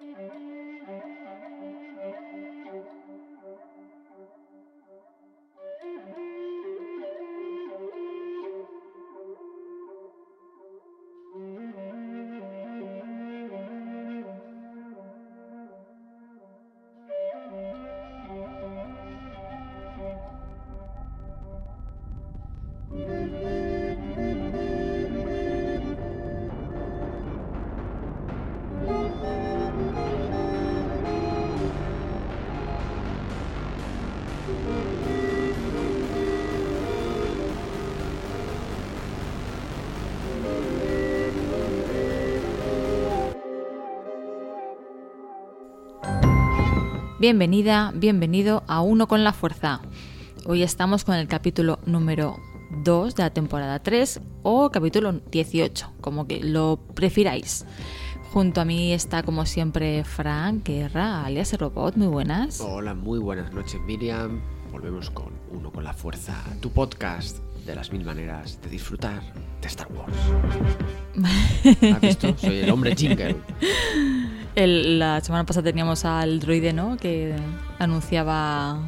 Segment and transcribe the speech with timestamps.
[0.00, 0.47] Mm-hmm.
[47.20, 49.80] Bienvenida, bienvenido a Uno con la Fuerza.
[50.46, 52.36] Hoy estamos con el capítulo número
[52.84, 57.66] 2 de la temporada 3 o capítulo 18, como que lo prefiráis.
[58.32, 62.60] Junto a mí está como siempre Frank Guerra, alias el Robot, muy buenas.
[62.60, 64.40] Hola, muy buenas noches Miriam.
[64.70, 69.22] Volvemos con Uno con la Fuerza, tu podcast de las mil maneras de disfrutar
[69.60, 70.14] de Star Wars.
[71.94, 72.32] ¿Has visto?
[72.38, 73.34] Soy el hombre jingle.
[74.62, 76.96] El- la semana pasada teníamos al droide, ¿no?
[76.96, 77.34] Que
[77.78, 78.78] anunciaba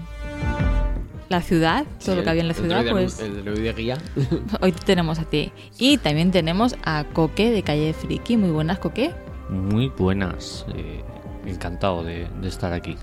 [1.29, 3.99] la ciudad, todo lo que había en la el ciudad, droide pues El droide guía.
[4.61, 5.53] hoy te tenemos a ti.
[5.79, 8.37] Y también tenemos a Coque de Calle Friki.
[8.37, 9.13] Muy buenas, Coque.
[9.49, 10.67] Muy buenas.
[10.75, 11.03] eh,
[11.47, 12.97] encantado de, de estar aquí.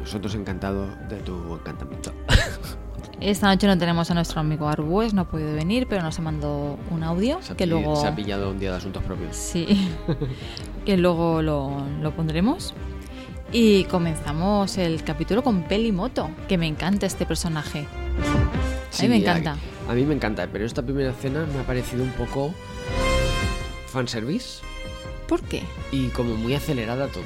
[0.00, 2.12] Nosotros encantados de tu encantamiento.
[3.20, 6.22] Esta noche no tenemos a nuestro amigo Arbues, no ha podido venir, pero nos ha
[6.22, 7.96] mandado un audio Se ha, que luego...
[7.96, 9.36] se ha pillado un día de asuntos propios.
[9.36, 9.66] Sí,
[10.84, 12.74] que luego lo, lo pondremos.
[13.52, 17.86] Y comenzamos el capítulo con Pelimoto, que me encanta este personaje.
[18.98, 19.56] A mí me encanta.
[19.88, 22.52] A, a mí me encanta, pero esta primera escena me ha parecido un poco
[23.86, 24.60] fanservice
[25.28, 25.62] ¿Por qué?
[25.92, 27.24] y como muy acelerada todo.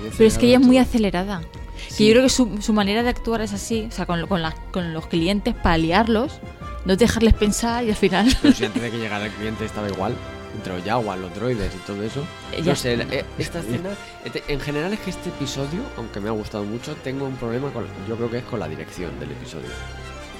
[0.00, 1.60] Muy Pero es que ella es muy acelerada acelerada.
[1.88, 2.06] Que Sí.
[2.06, 4.54] yo creo que su, su manera de actuar es así, o sea, con, con, la-
[4.72, 6.40] con los clientes para liarlos,
[6.84, 8.28] no dejarles pensar y al final...
[8.28, 8.38] todo.
[8.42, 10.14] Pero si antes de que llegara el cliente estaba igual,
[10.56, 12.22] entre los Jaguar, los droides y todo eso.
[12.52, 13.90] Ella- No sé, eh, esta escena,
[14.24, 17.70] este- en general es que este episodio, aunque me ha gustado mucho, tengo un problema
[17.72, 19.68] con, yo creo que es con la dirección del episodio.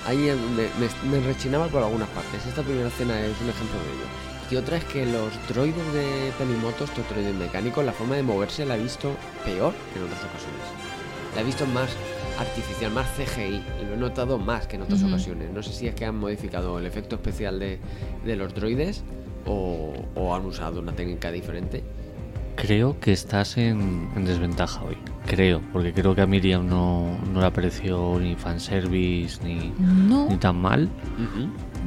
[0.06, 2.44] Ahí donde me, me rechinaba por algunas partes.
[2.46, 4.06] Esta primera escena es un ejemplo de ello.
[4.50, 8.64] Y otra es que los droides de Pelimoto, estos droides mecánicos, la forma de moverse
[8.66, 11.34] la he visto peor que en otras ocasiones.
[11.36, 11.90] La he visto más
[12.38, 15.50] artificial, más CGI, y lo he notado más que en otras ocasiones.
[15.52, 17.78] No sé si es que han modificado el efecto especial de,
[18.24, 19.02] de los droides
[19.46, 21.82] o, o han usado una técnica diferente.
[22.56, 24.98] Creo que estás en, en desventaja hoy.
[25.26, 30.26] Creo, porque creo que a Miriam no, no le pareció ni fanservice ni, No.
[30.28, 30.88] ni tan mal.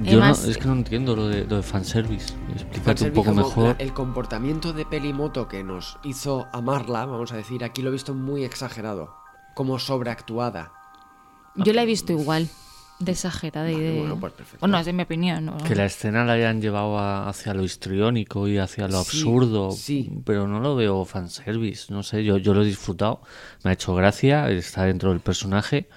[0.03, 2.33] Yo no- es que no entiendo lo de, lo de fanservice.
[2.53, 3.63] Explícate un poco como mejor.
[3.65, 7.93] la- el comportamiento de Pelimoto que nos hizo amarla, vamos a decir, aquí lo he
[7.93, 9.13] visto muy exagerado,
[9.53, 10.71] como sobreactuada.
[11.55, 12.47] Yo la he visto igual,
[13.05, 13.99] de exagerada y de...
[13.99, 14.59] bueno, pues perfecto.
[14.61, 15.45] Bueno, es de mi opinión.
[15.45, 15.57] ¿no?
[15.57, 19.71] Que la escena la hayan llevado a- hacia lo histriónico y hacia lo Sí, absurdo.
[19.71, 20.11] sí.
[20.25, 21.91] Pero no lo veo fanservice.
[21.93, 23.21] No sé, yo, yo lo he disfrutado.
[23.63, 24.49] Me ha hecho gracia.
[24.49, 25.87] Está dentro del personaje.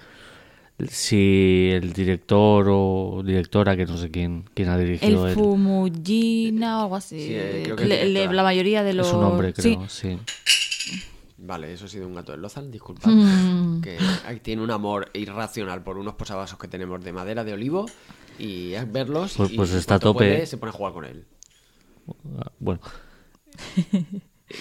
[0.89, 6.81] Si el director o directora, que no sé quién, quién ha dirigido El el- Fumujina
[6.81, 7.19] o algo así.
[7.19, 9.07] Sí, eh, creo que es Le- la mayoría de los...
[9.09, 9.75] Es un hombre, Sí.
[9.77, 10.19] creo, sí.
[11.47, 13.11] Vale, eso ha sido un gato de Lozal, disculpad.
[13.11, 13.81] Mm.
[13.81, 17.87] Que ahí tiene un amor irracional por unos posavasos que tenemos de madera de olivo
[18.39, 20.19] y es verlos Pues- y pues está a tope.
[20.19, 21.27] puede, se pone a jugar con él.
[22.59, 22.81] Bueno.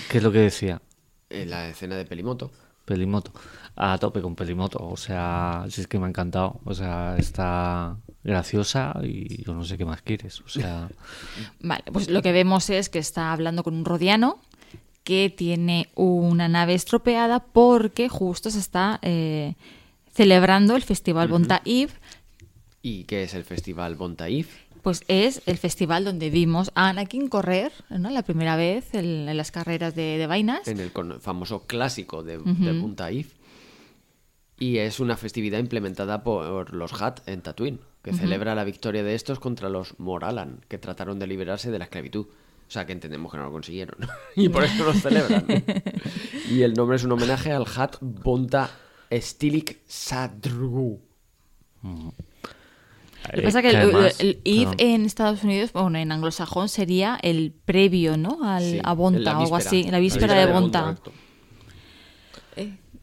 [0.10, 0.82] ¿Qué es lo que decía?
[1.30, 2.52] En la escena de Pelimoto.
[2.86, 3.32] Pelimoto.
[3.76, 4.80] A tope con Pelimoto.
[4.80, 6.60] O sea, si es que me ha encantado.
[6.66, 10.42] O sea, está graciosa y yo no sé qué más quieres.
[10.42, 10.88] O sea,
[11.60, 14.40] Vale, pues lo que vemos es que está hablando con un rodiano
[15.06, 19.54] que tiene una nave estropeada porque justo se está eh,
[20.12, 21.94] celebrando el festival Bontaif.
[22.82, 24.66] ¿Y qué es el festival Bontaif?
[24.82, 28.10] Pues es el festival donde vimos a Anakin correr, ¿no?
[28.10, 30.68] La primera vez en, en las carreras de, de vainas.
[30.68, 30.92] en el
[31.22, 33.34] famoso clásico de, de Puntaif.
[34.60, 39.14] Y es una festividad implementada por los Hat en Tatooine, que celebra la victoria de
[39.14, 42.28] estos contra los Moralan, que trataron de liberarse de la esclavitud.
[42.68, 43.96] O sea, que entendemos que no lo consiguieron.
[44.36, 45.46] y por eso los celebran.
[46.50, 48.70] y el nombre es un homenaje al Hat Bonta
[49.12, 51.00] Stilik Sadru.
[51.84, 52.12] Lo
[53.34, 54.76] que pasa es que el, además- el Eve perdón.
[54.80, 58.40] en Estados Unidos, bueno, en anglosajón sería el previo, ¿no?
[58.44, 60.82] Al, Sí, a Bonta o algo así, la víspera de Bonta.
[60.82, 61.12] correcto.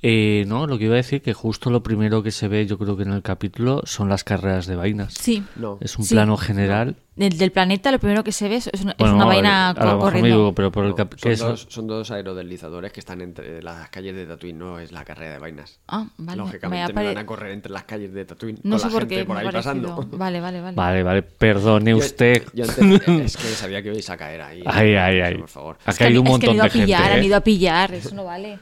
[0.04, 2.76] Eh, no, lo que iba a decir que justo lo primero que se ve, yo
[2.76, 5.14] creo que en el capítulo, son las carreras de vainas.
[5.14, 5.44] Sí.
[5.54, 5.78] No.
[5.80, 6.14] Es un Sí.
[6.14, 6.96] plano general.
[7.14, 9.28] Del, del planeta lo primero que se ve es es una, es Bueno, una a-
[9.28, 10.28] vaina a lo co- mejor me corriendo.
[10.28, 11.38] equivoco, pero por el No, son, ¿qué es?
[11.40, 15.34] dos, son dos aerodeslizadores que están entre las calles de Tatooine, no es la carrera
[15.34, 15.78] de vainas.
[15.86, 16.38] Ah, vale.
[16.40, 18.92] me Lógicamente no van a correr entre las calles de Tatooine No con sé la
[18.92, 20.08] por gente qué por ahí pasando.
[20.12, 20.74] Vale, vale, vale.
[20.74, 22.42] Vale, vale, perdone Yo- usted.
[22.54, 22.64] yo
[23.04, 24.62] entendí- es que sabía que ibais a caer ahí.
[24.66, 25.34] Ay, ay, ay.
[25.38, 25.78] Por favor.
[25.84, 27.14] Ha Es que caído han- un es que han montón ido de a pillar, gente.
[27.14, 27.26] han ¿eh?
[27.26, 28.58] ido a pillar, eso no vale.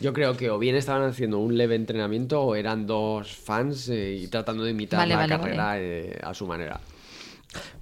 [0.00, 4.16] Yo creo que o bien estaban haciendo un leve entrenamiento o eran dos fans eh,
[4.22, 6.80] y tratando de imitar Vale, la vale, carrera eh, a su manera.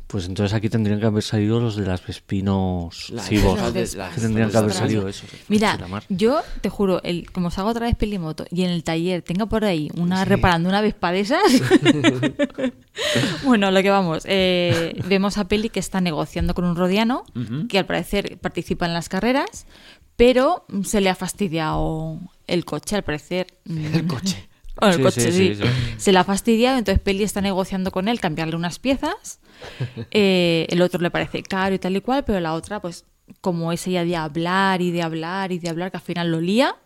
[0.07, 3.59] Pues entonces aquí tendrían que haber salido los de las Vespinos Las- Cibos.
[4.15, 5.27] tendrían que haber las- salido eso.
[5.49, 5.77] Mira,
[6.09, 9.65] yo te juro, el, como salgo otra vez pelimoto y en el taller tenga por
[9.65, 11.43] ahí una reparando una vespa de esas.
[13.45, 17.25] bueno, lo que vamos, eh, vemos a Peli que está negociando con un rodiano
[17.69, 19.67] que al parecer participa en las carreras,
[20.17, 23.47] pero se le ha fastidiado el coche, al parecer.
[23.67, 24.49] El coche.
[24.79, 25.59] Bueno, el Sí, coche, sí.
[25.97, 29.41] Se le ha fastidiado, entonces Peli está negociando con él cambiarle unas piezas.
[30.11, 33.07] Eh, el otro le parece caro y tal y cual, pero la otra, pues,
[33.41, 36.41] como es ella de hablar y de hablar y de hablar, que al final lo
[36.43, 36.77] lía,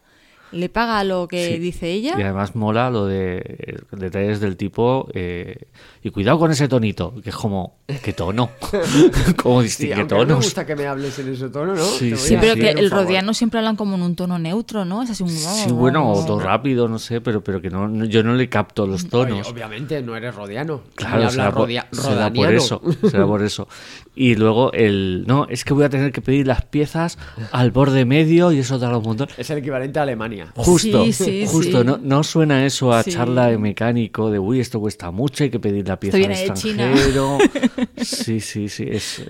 [0.52, 1.58] le paga lo que Sí.
[1.58, 2.14] dice ella.
[2.19, 5.08] Y además mola lo de eh, detalles del tipo.
[5.14, 5.67] eh,
[6.02, 7.79] y cuidado con ese tonito, que es como.
[8.02, 8.50] ¿Qué tono?
[9.43, 10.44] ¿Cómo Sí, distingue aunque no me tonos?
[10.44, 11.85] gusta que me hables en ese tono, ¿no?
[11.85, 13.05] Sí, Sí, pero que el favor.
[13.05, 15.02] rodiano siempre hablan como en un tono neutro, ¿no?
[15.02, 15.29] Es así un...
[15.31, 18.49] Sí, bueno, o todo rápido, no sé, pero, pero que no, no- yo no le
[18.49, 19.49] capto los Oye, tonos.
[19.50, 20.82] obviamente no eres rodiano.
[20.94, 22.81] Claro, será por, será eso,
[23.11, 23.69] será por eso.
[24.23, 27.17] Y luego el, no, es que voy a tener que pedir las piezas
[27.53, 29.29] al borde medio y eso da un montón.
[29.39, 30.53] Es el equivalente a Alemania.
[30.57, 31.87] Justo, Sí, sí, justo, sí.
[31.87, 33.13] No, no suena eso a Sí.
[33.13, 37.39] charla de mecánico de, uy, esto cuesta mucho, hay que pedir la pieza al extranjero.
[37.97, 38.85] Sí, sí, sí.
[38.91, 39.23] Es,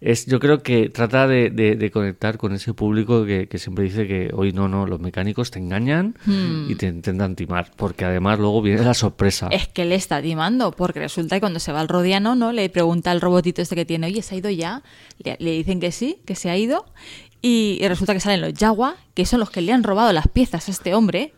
[0.00, 3.84] es, yo creo que trata de, de- de conectar con ese público que, que siempre
[3.84, 6.70] dice que hoy no, no, los mecánicos te engañan Hmm.
[6.70, 9.48] y te intentan timar, porque además luego viene la sorpresa.
[9.50, 12.52] Es que le está timando, porque resulta que cuando se va el rodiano, ¿no?
[12.52, 14.82] Le pregunta al robotito este que tiene, oye, ¿se ha ido ya?
[15.22, 16.84] Le, le dicen que sí, que se ha ido.
[17.42, 20.28] Y, y resulta que salen los Jawa, que son los que le han robado las
[20.28, 21.34] piezas a este hombre,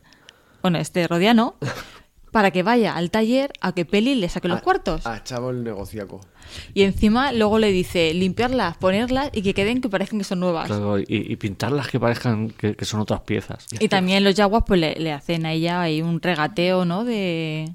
[0.63, 1.55] bueno, este rodiano,
[2.31, 5.07] para que vaya al taller a que Peli le saque los A- cuartos.
[5.07, 6.21] A Chavo el negociaco.
[6.75, 10.67] Y encima luego le dice limpiarlas, ponerlas y que queden que parezcan que son nuevas.
[10.69, 13.67] Claro, y, y pintarlas que parezcan que, que son otras piezas.
[13.81, 17.05] Y también los Jaguas pues le, le hacen a ella ahí un regateo, ¿no?
[17.05, 17.73] De,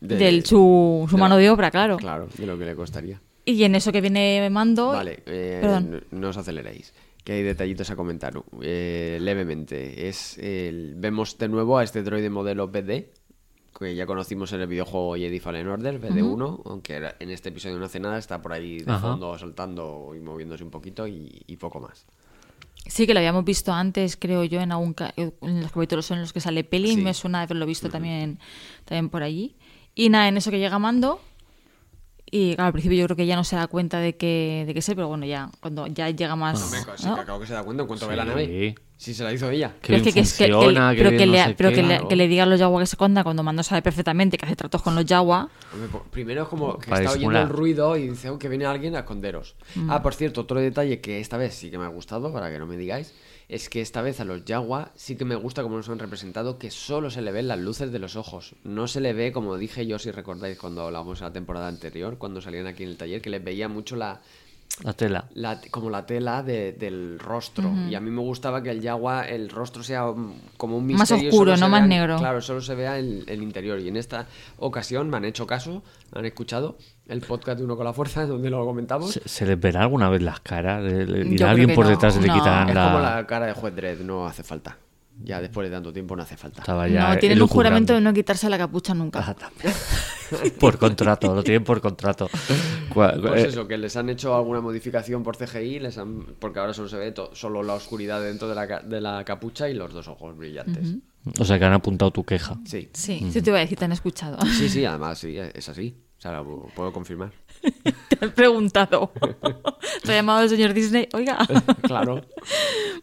[0.00, 1.96] De- del su, su de mano la- de obra, claro.
[1.98, 3.20] Claro, de lo que le costaría.
[3.44, 4.88] Y en eso que viene Mando...
[4.88, 6.04] Vale, eh, Perdón.
[6.10, 6.94] no, os aceleréis.
[7.24, 10.08] Que hay detallitos a comentar eh, levemente.
[10.08, 13.06] Es el- vemos de nuevo a este droide modelo BD,
[13.78, 17.78] que ya conocimos en el videojuego Jedi Fallen Order, BD1, aunque era- en este episodio
[17.78, 19.00] no hace nada, está por ahí de Ajá.
[19.10, 22.06] fondo saltando y moviéndose un poquito y, y poco más.
[22.86, 26.20] Sí, que lo habíamos visto antes, creo yo, en algún ca- en los capítulos en
[26.20, 26.94] los que sale peli.
[26.94, 27.02] Sí.
[27.02, 28.38] Me suena haberlo visto también,
[28.84, 29.56] también por allí.
[29.94, 31.20] Y nada, en eso que llega Mando.
[32.30, 34.74] Y claro, al principio yo creo que ya no se da cuenta de que, de
[34.74, 36.58] que sé, pero bueno, ya cuando ya llega más.
[36.60, 37.14] Sí, ¿no?
[37.14, 38.28] que acabo que se da cuenta en cuanto ve la Sí.
[38.28, 38.74] nave.
[38.96, 39.74] Si se la hizo ella.
[39.82, 40.04] Que Pero es
[40.36, 44.56] que, le, diga a los Yawa que se esconda cuando Mando sabe perfectamente que hace
[44.56, 45.48] tratos con los Yawa.
[45.90, 48.94] Po- Primero es como que está oyendo el ruido y dice "Oh, que viene alguien
[48.96, 49.56] a esconderos.
[49.74, 49.90] Mm.
[49.90, 52.58] Ah, por cierto, otro detalle que esta vez sí que me ha gustado, para que
[52.58, 53.12] no me digáis,
[53.48, 56.58] es que esta vez a los Jawa sí que me gusta como nos han representado
[56.58, 58.54] que solo se le ven las luces de los ojos.
[58.64, 62.18] No se le ve, como dije yo, si recordáis cuando hablábamos en la temporada anterior,
[62.18, 64.22] cuando salían aquí en el taller, que les veía mucho la,
[64.82, 65.26] La tela.
[65.34, 67.70] la- como la tela de- del rostro.
[67.88, 70.98] Y a mí me gustaba que el Yagua, el rostro sea um, como un Más
[71.00, 71.24] misterio.
[71.24, 72.16] y oscuro, solo se no más vea- negro.
[72.18, 73.78] Claro, solo se vea el, el interior.
[73.78, 74.26] Y en esta
[74.58, 75.82] ocasión me han hecho caso,
[76.12, 79.12] me han escuchado el podcast de Uno con la Fuerza, donde lo comentamos.
[79.12, 80.82] ¿Se, se les verá alguna vez las caras?
[80.82, 82.34] ¿Le- le- Yo ¿Irá alguien por no, detrás y le no.
[82.34, 82.84] quitarán es la...
[82.86, 84.76] como la cara de juez Dredd, no hace falta.
[85.22, 86.60] Ya después de tanto tiempo no hace falta.
[86.62, 89.20] Estaba ya No, tienen un juramento de no quitarse la capucha nunca.
[89.38, 89.50] Ah,
[90.60, 92.28] por contrato, lo tienen por contrato.
[92.92, 93.12] Pues
[93.44, 96.88] eh, eso, que les han hecho alguna modificación por CGI, les han, porque ahora solo
[96.88, 99.92] se ve to- solo la oscuridad dentro de la, ca- de la capucha y los
[99.92, 100.96] dos ojos brillantes.
[101.38, 102.56] O sea que han apuntado tu queja.
[102.66, 102.90] Sí.
[102.92, 104.38] Sí, sí te iba a decir, te han escuchado.
[104.46, 105.96] Sí, sí, además sí, es así.
[106.18, 107.32] O sea, lo puedo confirmar.
[108.08, 109.12] te han preguntado.
[110.04, 111.08] Te ha llamado el señor Disney.
[111.14, 111.38] Oiga.
[111.82, 112.22] Claro.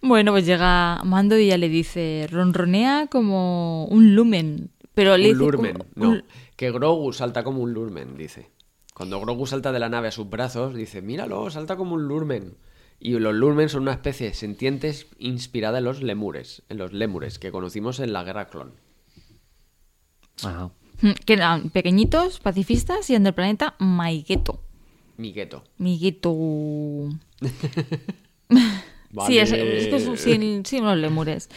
[0.01, 4.72] Bueno, pues llega Mando y ya le dice, ronronea como un lumen.
[4.94, 6.10] Pero le un dice lurmen, como- no.
[6.10, 6.24] un-
[6.56, 8.50] Que Grogu salta como un lurmen, dice.
[8.94, 12.58] Cuando Grogu salta de la nave a sus brazos, dice, míralo, salta como un lurmen.
[13.00, 17.51] Y los lurmen son una especie sentientes inspirada en los lemures, en los lemures que
[17.51, 18.74] conocimos en la Guerra Clon.
[20.44, 20.72] Ajá.
[21.25, 24.62] Que eran pequeñitos, pacifistas y en el planeta Maigueto.
[25.17, 25.63] Migueto.
[25.77, 26.36] Migueto.
[28.50, 29.41] Sí, Vale.
[29.41, 31.50] es, es que sí, sí, unos lemures.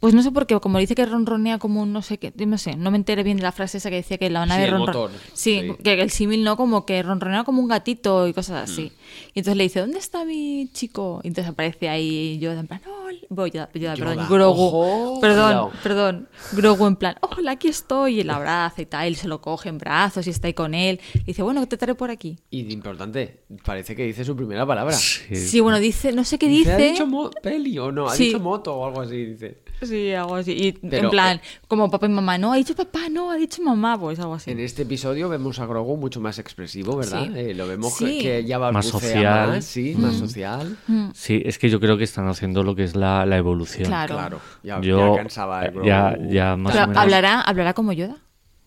[0.00, 2.58] Pues no sé por qué, como dice que ronronea como un no sé qué, no
[2.58, 4.70] sé, no me enteré bien de la frase esa que decía que la nave el
[4.72, 5.18] ronronea.
[5.32, 5.82] Sí, sí.
[5.82, 8.82] que el símil no, como que ronronea como un gatito y cosas así.
[8.82, 9.28] Mm.
[9.34, 11.20] Y entonces le dice, ¿dónde está mi chico?
[11.22, 15.20] Y entonces aparece ahí yo en plan, hola, voy Yoda, Yoda, perdón, Yoda, Grogu, ojo,
[15.20, 15.72] perdón, cuidado.
[15.82, 19.40] perdón, Grogu en plan, hola, aquí estoy, y la abraza y tal, él se lo
[19.40, 21.00] coge en brazos y está ahí con él.
[21.14, 22.38] Y dice, bueno, te trae por aquí.
[22.50, 24.94] Y importante, parece que dice su primera palabra.
[24.94, 25.36] Sí.
[25.36, 26.88] Sí, bueno, dice, no sé qué Dice, dice.
[27.02, 28.06] ¿Ha dicho peli o no?
[28.08, 28.26] ¿Ha Sí.
[28.26, 29.24] dicho moto o algo así?
[29.24, 29.63] Dice.
[29.82, 30.52] Sí, algo así.
[30.52, 33.36] Y Pero, en plan, eh, como papá y mamá, no, ha dicho papá, no, ha
[33.36, 34.50] dicho mamá, pues algo así.
[34.50, 37.24] En este episodio vemos a Grogu mucho más expresivo, ¿verdad?
[37.24, 37.32] Sí.
[37.34, 38.20] Eh, lo vemos Sí.
[38.22, 39.48] que ya Más balbucea social.
[39.48, 40.76] más, sí, más social.
[41.14, 43.86] Sí, es que yo creo que están haciendo lo que es la, la evolución.
[43.88, 44.14] Claro.
[44.14, 45.86] Claro, ya, Yo, ya cansaba el Grogu.
[45.86, 47.02] ya, ya más Pero o menos.
[47.02, 48.16] hablará, hablará como Yoda.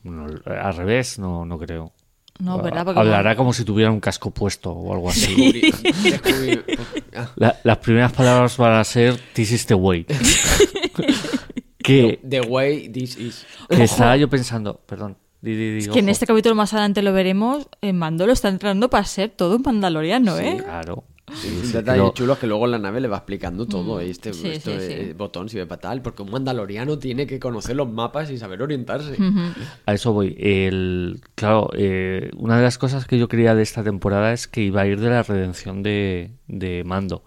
[0.04, 1.92] Bueno, al revés, no, no creo.
[2.40, 2.86] No, ¿verdad?
[2.86, 5.72] Porque Hablará como si tuviera un casco puesto o algo así.
[7.36, 10.06] La- las primeras palabras van a ser This is the way.
[11.84, 13.46] que, The way this is.
[13.70, 15.18] que estaba yo pensando, perdón.
[15.42, 18.34] di, di, di, Es que en este capítulo más adelante lo veremos, eh, Mando lo
[18.34, 20.58] está entrando para ser todo un mandaloriano, ¿eh?
[20.64, 21.06] Claro.
[21.34, 24.00] Sí, un sí, detalle pero- chulo que luego en la nave le va explicando todo.
[24.00, 24.34] Este, Mm.
[24.34, 25.14] Sí, esto sí, de- sí.
[25.14, 29.18] botón sirve para tal, porque un mandaloriano tiene que conocer los mapas y saber orientarse.
[29.86, 30.36] A eso voy.
[30.40, 34.62] El, claro, eh, una de las cosas que yo creía de esta temporada es que
[34.62, 37.24] iba a ir de la redención de, de Mando.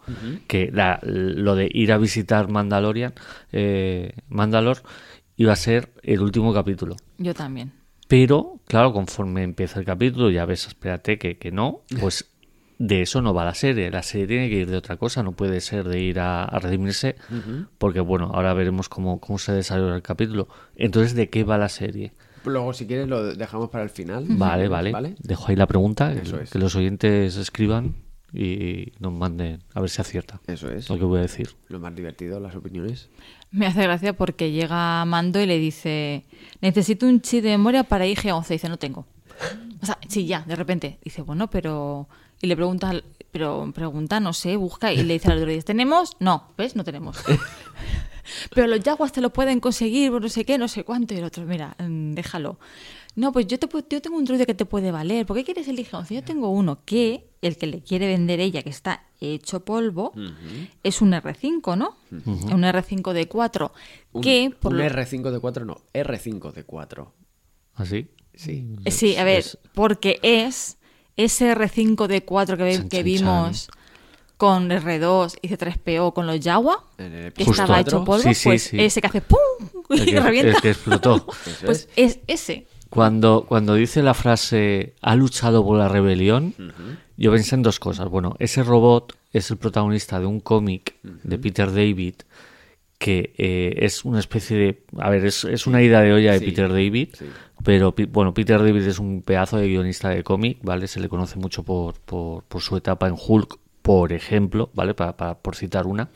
[0.47, 3.13] Que la- lo de ir a visitar Mandalorian,
[3.53, 4.79] eh, Mandalor,
[5.37, 6.97] iba a ser el último capítulo.
[7.19, 7.73] Yo también.
[8.09, 12.30] Pero, claro, conforme empieza el capítulo, ya ves, espérate que, que no, pues
[12.83, 13.91] de eso no va la serie.
[13.91, 16.59] La serie tiene que ir de otra cosa, no puede ser de ir a, a
[16.59, 17.15] redimirse,
[17.77, 20.49] porque bueno, ahora veremos cómo, cómo se desarrolla el capítulo.
[20.77, 22.13] Entonces, ¿de qué va la serie?
[22.47, 24.25] Luego, si quieres, lo dejamos para el final.
[24.31, 25.15] Vale, vale.
[25.19, 26.49] Dejo ahí la pregunta, que, Eso es.
[26.49, 27.97] que los oyentes escriban
[28.33, 30.89] y nos manden a ver si acierta Eso es.
[30.89, 31.51] lo que voy a decir.
[31.69, 33.11] Lo más divertido, las opiniones.
[33.51, 36.25] Me hace gracia porque llega Mando y le dice,
[36.63, 38.49] necesito un chip de memoria para IG-11.
[38.49, 39.05] Dice, no tengo.
[39.83, 40.99] O sea, sí, ya, de repente.
[41.05, 42.09] Dice, bueno, pero...
[42.43, 46.17] Y le pregunta, al- pero pregunta, no sé, busca y le dice al droide, ¿tenemos?
[46.21, 46.75] No, ¿ves?
[46.77, 47.17] No tenemos.
[48.55, 51.15] pero los Jaguars te lo pueden conseguir, no sé qué, no sé cuánto.
[51.15, 52.59] Y el otro, mira, mm, déjalo.
[53.17, 55.27] No, pues yo, te, yo tengo un droide que te puede valer.
[55.27, 56.15] ¿Por qué quieres el IG-11?
[56.15, 60.13] Yo tengo uno que, el que le quiere vender ella, que está hecho polvo,
[60.85, 61.97] es un R5, ¿no?
[62.11, 63.73] Un R5 de 4.
[64.13, 65.79] Un, que, por un lo- R5 de 4, no.
[65.93, 67.13] R5 de 4.
[67.75, 68.09] ¿Así?
[68.35, 68.77] Sí.
[68.85, 70.79] Eh, Sí, a ver, Es- porque es
[71.25, 73.69] ese R5 de 4 que, ve- Chan, que chan, vimos
[74.37, 76.41] con R2 y C3PO con los
[77.35, 77.63] que Justo.
[77.63, 78.81] estaba hecho polvo, Sí, sí, pues sí.
[78.81, 79.39] ese que hace ¡pum!
[79.91, 80.51] El y que, revienta.
[80.57, 81.27] el que explotó.
[81.65, 82.17] Pues es.
[82.17, 82.67] es ese.
[82.89, 86.55] Cuando, cuando dice la frase ha luchado por la rebelión,
[87.17, 88.09] yo pensé en dos cosas.
[88.09, 92.15] Bueno, ese robot es el protagonista de un cómic de Peter David
[92.99, 94.83] que eh, es una especie de...
[94.99, 97.27] A ver, es, es una ida de olla de Sí, Peter David, sí.
[97.63, 100.87] Pero bueno, Peter David es un pedazo de guionista de cómic, ¿vale?
[100.89, 104.95] Se le conoce mucho por, por, por su etapa en Hulk, por ejemplo, ¿vale?
[104.95, 106.09] Para, para- por citar una.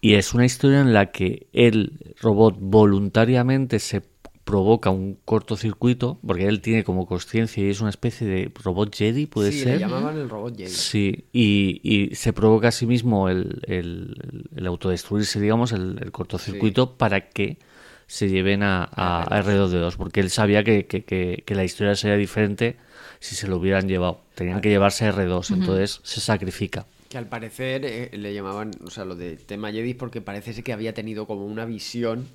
[0.00, 4.02] Y es una historia en la que el robot voluntariamente se
[4.44, 9.26] provoca un cortocircuito, porque él tiene como conciencia y es una especie de robot Jedi,
[9.26, 9.74] puede sí, ser.
[9.74, 10.70] le llamaban el robot Jedi.
[10.70, 16.12] Sí, y, y se provoca a sí mismo el, el- el autodestruirse, digamos, el, el
[16.12, 17.58] cortocircuito para que
[18.06, 21.94] se lleven a, a, a R2D2, porque él sabía que, que- que- que la historia
[21.96, 22.76] sería diferente
[23.20, 24.20] si se lo hubieran llevado.
[24.34, 26.86] Tenían que llevarse a R2, entonces se sacrifica.
[27.08, 30.62] Que al parecer eh, le llamaban, o sea, lo de tema Jedi porque parece ser
[30.64, 32.26] que había tenido como una visión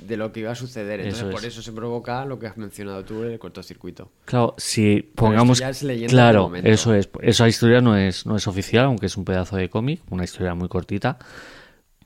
[0.00, 1.00] de lo que iba a suceder.
[1.00, 1.34] Entonces Eso es.
[1.34, 4.10] por eso se provoca lo que has mencionado tú, el cortocircuito.
[4.24, 5.58] Claro, si pongamos...
[5.58, 7.10] ya es claro, eso es.
[7.20, 10.54] Esa historia no es, no es oficial, aunque es un pedazo de cómic, una historia
[10.54, 11.18] muy cortita.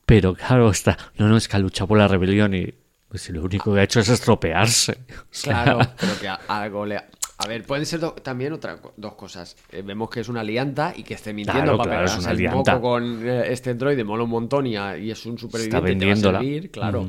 [0.04, 0.96] Pero claro, está...
[1.18, 2.72] No, no, es que ha luchado por la rebelión y...
[3.08, 4.92] Pues si lo único que ha hecho es estropearse.
[5.10, 6.96] O sea, Claro, pero que algo le...
[7.38, 9.56] A ver, pueden ser do- también otra, co- dos cosas.
[9.70, 12.42] Eh, vemos que es una alianta y que esté mintiendo Claro, para claro, es pegarse
[12.46, 15.38] una un poco con eh, este androide, mola un montón y, a- y es un
[15.38, 15.76] superviviente.
[15.76, 17.08] Está va a servir, claro.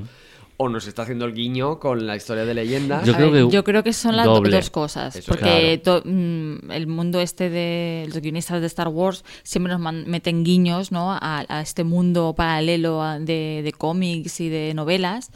[0.60, 3.04] O nos está haciendo el guiño con la historia de leyenda.
[3.04, 4.56] Yo A creo ver, que yo creo que son las doble.
[4.56, 5.16] dos cosas.
[5.16, 9.94] Eso, porque to- mm, el mundo este de los guionistas de Star Wars siempre nos
[10.08, 11.12] meten guiños ¿no?
[11.14, 15.30] a, a este mundo paralelo a- de, de cómics y de novelas.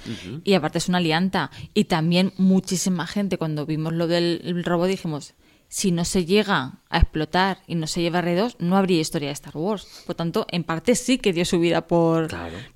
[0.43, 1.51] Y aparte es una alianta.
[1.75, 5.35] Y también muchísima gente, cuando vimos lo del el robot, dijimos.
[5.73, 9.33] Si no se llega a explotar y no se lleva R2, no habría historia de
[9.35, 10.03] Star Wars.
[10.05, 12.27] Por tanto, en parte sí que dio su vida por,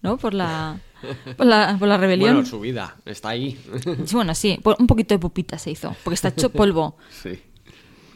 [0.02, 0.16] ¿no?
[0.16, 0.80] por, la,
[1.38, 2.34] por, la, por la rebelión.
[2.36, 3.58] Bueno, su vida está ahí.
[4.06, 6.98] Sí, Bueno, sí, un poquito de pupita se hizo, porque está hecho polvo.
[7.10, 7.40] sí.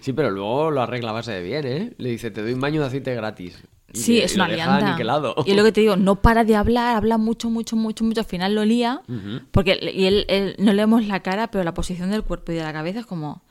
[0.02, 1.94] Sí, pero luego lo arregla a base de bien, ¿eh?
[1.98, 3.62] Le dice, te doy un baño de aceite gratis.
[3.94, 5.36] Sí, es y una aniquilado.
[5.46, 8.22] Y lo que te digo, no para de hablar, habla mucho, mucho, mucho, mucho.
[8.22, 9.02] Al final lo lía.
[9.52, 12.64] Porque y él, él- no leemos la cara, pero la posición del cuerpo y de
[12.64, 13.44] la cabeza es como.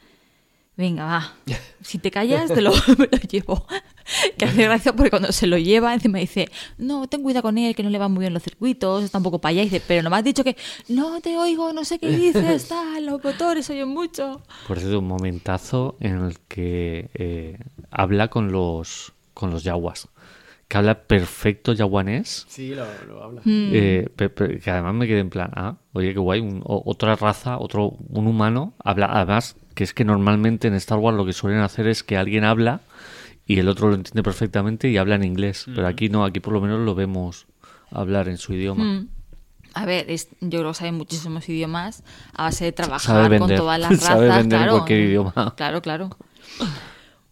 [0.78, 1.35] Venga, va.
[1.80, 3.66] Si te callas, te lo, me lo llevo.
[4.38, 7.75] Que hace gracia porque cuando se lo lleva, encima dice, no, ten cuidado con él,
[7.75, 9.62] que no le van muy bien los circuitos, está un poco para allá.
[9.62, 10.56] Y dice, pero no me has dicho que
[10.87, 14.40] no te oigo, no sé qué dices, tal, los motores oyen mucho.
[14.68, 17.58] Por cierto, un momentazo en el que eh,
[17.90, 20.08] habla con los con los yaguas.
[20.68, 22.44] Que habla perfecto yaguanés.
[22.48, 23.40] Sí, lo, lo habla.
[23.44, 23.70] Mm.
[23.72, 26.82] eh, pe- pe- que además me quedé en plan, ah, oye, qué guay, un- o-
[26.84, 31.25] otra raza, otro, un humano, habla, además, que es que normalmente en Star Wars lo
[31.25, 32.80] que suelen hacer es que alguien habla
[33.46, 36.52] y el otro lo entiende perfectamente y habla en inglés, pero aquí no, aquí por
[36.52, 37.46] lo menos lo vemos
[37.90, 38.84] hablar en su idioma.
[38.84, 39.08] Mm.
[39.72, 42.02] A ver, es- yo creo que sabe muchísimos idiomas
[42.34, 44.04] a base de trabajar con todas las razas.
[44.04, 44.72] Sabe vender en claro.
[44.72, 45.54] cualquier idioma.
[45.56, 46.10] Claro, claro.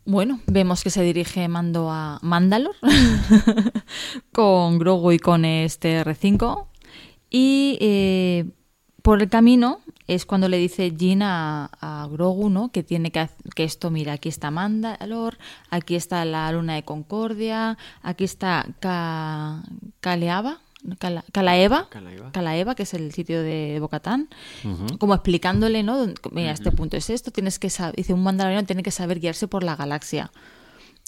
[0.07, 2.77] Bueno, vemos que se dirige Mando a Mandalor
[4.33, 6.67] con Grogu y con este R5.
[7.29, 8.45] Y eh,
[9.03, 12.71] por el camino es cuando le dice Jin a, Grogu, ¿no?
[12.71, 15.39] Que tiene que, que esto, mira, aquí está Mandalor,
[15.71, 19.65] aquí está la luna de Concordia, aquí está Ka-
[19.99, 20.61] Kaleava,
[20.99, 22.33] Kala- Kalaeva, Kalaeva.
[22.33, 24.29] Kalaeva, que es el sitio de Bocatán,
[24.99, 26.07] como explicándole, ¿no?
[26.33, 29.49] Mira, este punto es esto, tienes que saber, dice, un mandaloriano tiene que saber guiarse
[29.49, 30.31] por la galaxia.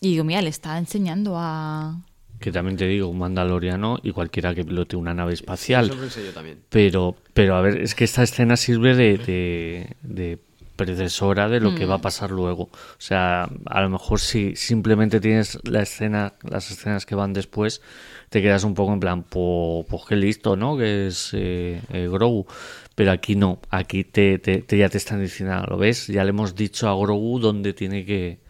[0.00, 2.00] Y digo, mira, le está enseñando a...
[2.38, 5.90] Que también te digo, un mandaloriano y cualquiera que pilote una nave espacial.
[5.90, 6.60] Eso también.
[6.68, 10.38] Pero, pero a ver, es que esta escena sirve de, de, de
[10.76, 12.62] predecesora de lo que va a pasar luego.
[12.72, 17.82] O sea, a lo mejor si simplemente tienes la escena, las escenas que van después,
[18.28, 20.76] te quedas un poco en plan, pues qué listo, ¿no?
[20.76, 22.46] Que es eh, eh, Grogu.
[22.94, 26.08] Pero aquí no, aquí te, te- te- ya te están diciendo, "Ah, ¿lo ves?
[26.08, 28.40] Ya le hemos dicho a Grogu dónde tiene que...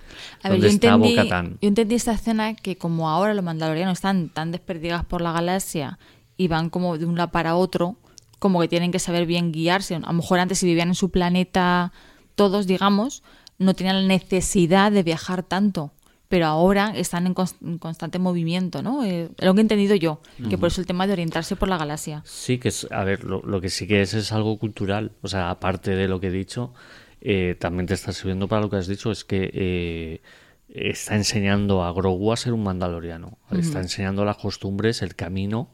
[0.43, 1.15] A ver, dónde yo está entendí,
[1.61, 5.99] yo entendí esta escena que como ahora los mandalorianos están tan desperdigados por la galaxia
[6.39, 7.97] y van como de un lado para otro,
[8.39, 9.97] como que tienen que saber bien guiarse.
[9.97, 11.93] A lo mejor antes si vivían en su planeta
[12.37, 13.23] todos, digamos,
[13.59, 15.91] no tenían la necesidad de viajar tanto.
[16.29, 19.03] Pero ahora están en, cons- en constante movimiento, ¿no?
[19.05, 20.21] Eh, lo que he entendido yo,
[20.51, 22.23] que por eso el tema de orientarse por la galaxia.
[22.27, 25.13] Sí, que es, a ver, lo, lo que sí que es es algo cultural.
[25.23, 26.75] O sea, aparte de lo que he dicho,
[27.23, 30.21] eh, también te está sirviendo para lo que has dicho, es que eh,
[30.69, 33.39] está enseñando a Grogu a ser un mandaloriano.
[33.51, 35.71] Está enseñando las costumbres, el camino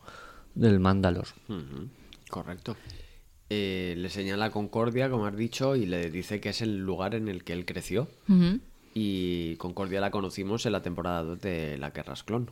[0.55, 1.26] del Mandalor.
[1.48, 1.88] Ujú,
[2.31, 2.76] Correcto.
[3.50, 7.26] Eh, le señala Concordia, como has dicho, y le dice que es el lugar en
[7.29, 8.09] el que él creció.
[8.94, 12.50] Y Concordia la conocimos en la temporada 2 de La Guerra Clon,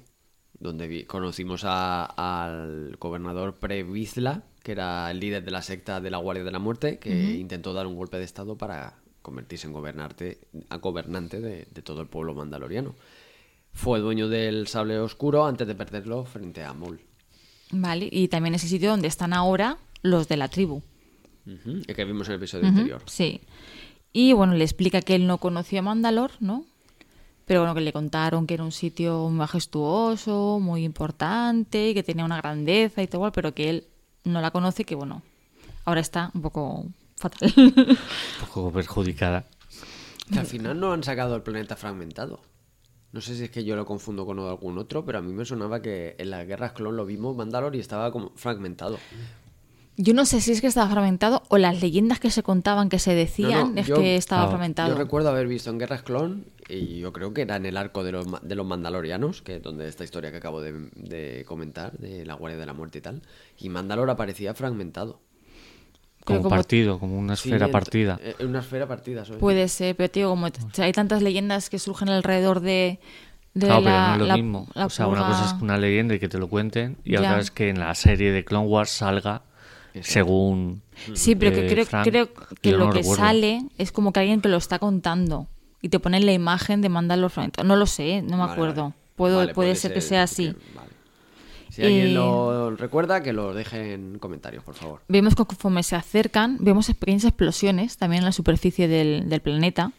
[0.59, 6.18] donde conocimos a- al gobernador Previsla, que era el líder de la secta de la
[6.18, 10.38] Guardia de la Muerte, que intentó dar un golpe de estado para convertirse en gobernante,
[10.68, 12.94] a gobernante de, de todo el pueblo mandaloriano.
[13.72, 17.00] Fue dueño del sable oscuro antes de perderlo frente a Maul.
[17.70, 20.83] Vale, y también ese sitio donde están ahora los de la tribu.
[21.46, 23.02] El que vimos en el episodio anterior.
[23.07, 23.40] Sí.
[24.12, 26.64] Y bueno, le explica que él no conocía Mandalor, ¿no?
[27.46, 32.37] Pero bueno, que le contaron que era un sitio majestuoso, muy importante, que tenía una
[32.37, 33.87] grandeza y todo igual, pero que él
[34.25, 35.22] no la conoce, que bueno,
[35.85, 37.53] ahora está un poco fatal.
[37.57, 37.96] Un
[38.46, 39.44] poco perjudicada.
[40.31, 42.40] Que al final no han sacado el planeta fragmentado.
[43.12, 45.44] No sé si es que yo lo confundo con algún otro, pero a mí me
[45.44, 48.98] sonaba que en las guerras clon lo vimos Mandalor y estaba como fragmentado.
[49.98, 52.98] Yo no sé si es que estaba fragmentado o las leyendas que se contaban, que
[52.98, 54.88] se decían, No, no, es yo- que estaba claro, fragmentado.
[54.90, 58.02] Yo recuerdo haber visto en Guerras Clon, y yo creo que era en el arco
[58.02, 61.92] de los, de los Mandalorianos, que es donde esta historia que acabo de, de comentar,
[61.98, 63.20] de la Guardia de la Muerte y tal,
[63.59, 65.20] y Mandalor aparecía fragmentado.
[66.24, 68.18] Como, como- partido, como una Sí, esfera ent- partida.
[68.22, 69.40] eh, Una esfera partida, ¿sabes?
[69.40, 70.46] Puede ser, pero tío, como
[70.78, 72.98] hay tantas leyendas que surgen alrededor de,
[73.55, 74.68] de Claro, pero no es lo la- mismo.
[74.74, 77.18] la o sea, una cosa es una leyenda y que te lo cuenten, y Ya.
[77.20, 79.42] otra es que en la serie de Clone Wars salga
[80.00, 80.83] según.
[81.14, 82.28] Sí, pero que eh, creo, Frank, creo
[82.61, 83.22] que lo no que recuerdo.
[83.22, 85.46] sale es como que alguien que lo está contando
[85.81, 87.66] y te ponen la imagen de Mandalor fragmentado.
[87.68, 88.83] No lo sé, no me Vale, acuerdo.
[88.83, 88.94] vale.
[89.16, 90.48] Puedo, Vale, puede, ser, que sea así.
[90.55, 90.88] que- vale.
[91.70, 95.00] Si alguien Eh, lo recuerda, que lo deje en comentarios, por favor.
[95.09, 99.92] Vemos que conforme se acercan, vemos pequeñas explosiones también en la superficie del, del planeta,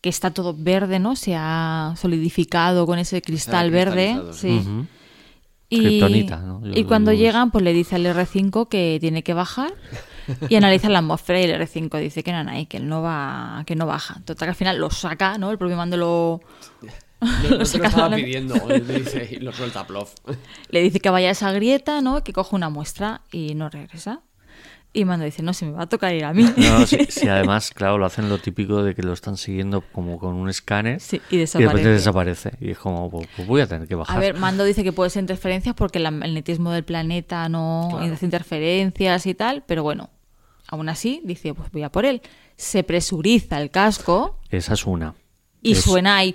[0.00, 1.14] que está todo verde, ¿no?
[1.14, 4.20] Se ha solidificado con ese cristal verde.
[4.32, 4.60] Sí.
[5.70, 6.60] Y, ¿no?
[6.64, 9.72] Y lo cuando digo llegan, pues le dice al R5 que tiene que bajar
[10.48, 13.62] y analiza la atmósfera y el R5 dice que no, no, que él no va,
[13.66, 14.20] que no baja.
[14.24, 15.50] Total que al final lo saca, ¿no?
[15.50, 16.40] El propio mando lo,
[17.20, 20.14] No, no te lo estaba la- pidiendo, él le dice y lo suelta plof.
[20.70, 22.22] le dice que vaya a esa grieta, ¿no?
[22.24, 24.20] Que coja una muestra y no regresa.
[24.92, 26.42] Y Mando dice, no, se me va a tocar ir a mí.
[26.56, 30.34] No, sí, además, claro, lo hacen lo típico de que lo están siguiendo como con
[30.34, 31.72] un escáner Sí, y y de desaparece.
[31.72, 32.52] repente desaparece.
[32.60, 34.16] Y es como, pues, pues voy a tener que bajar.
[34.16, 37.88] A ver, Mando dice que puede ser interferencias porque la- el netismo del planeta no
[37.92, 38.12] Claro.
[38.14, 40.08] hace interferencias y tal, pero bueno,
[40.68, 42.22] aún así dice, pues voy a por él.
[42.56, 45.14] Se presuriza el casco Esa es una.
[45.62, 46.34] y Es- suena ahí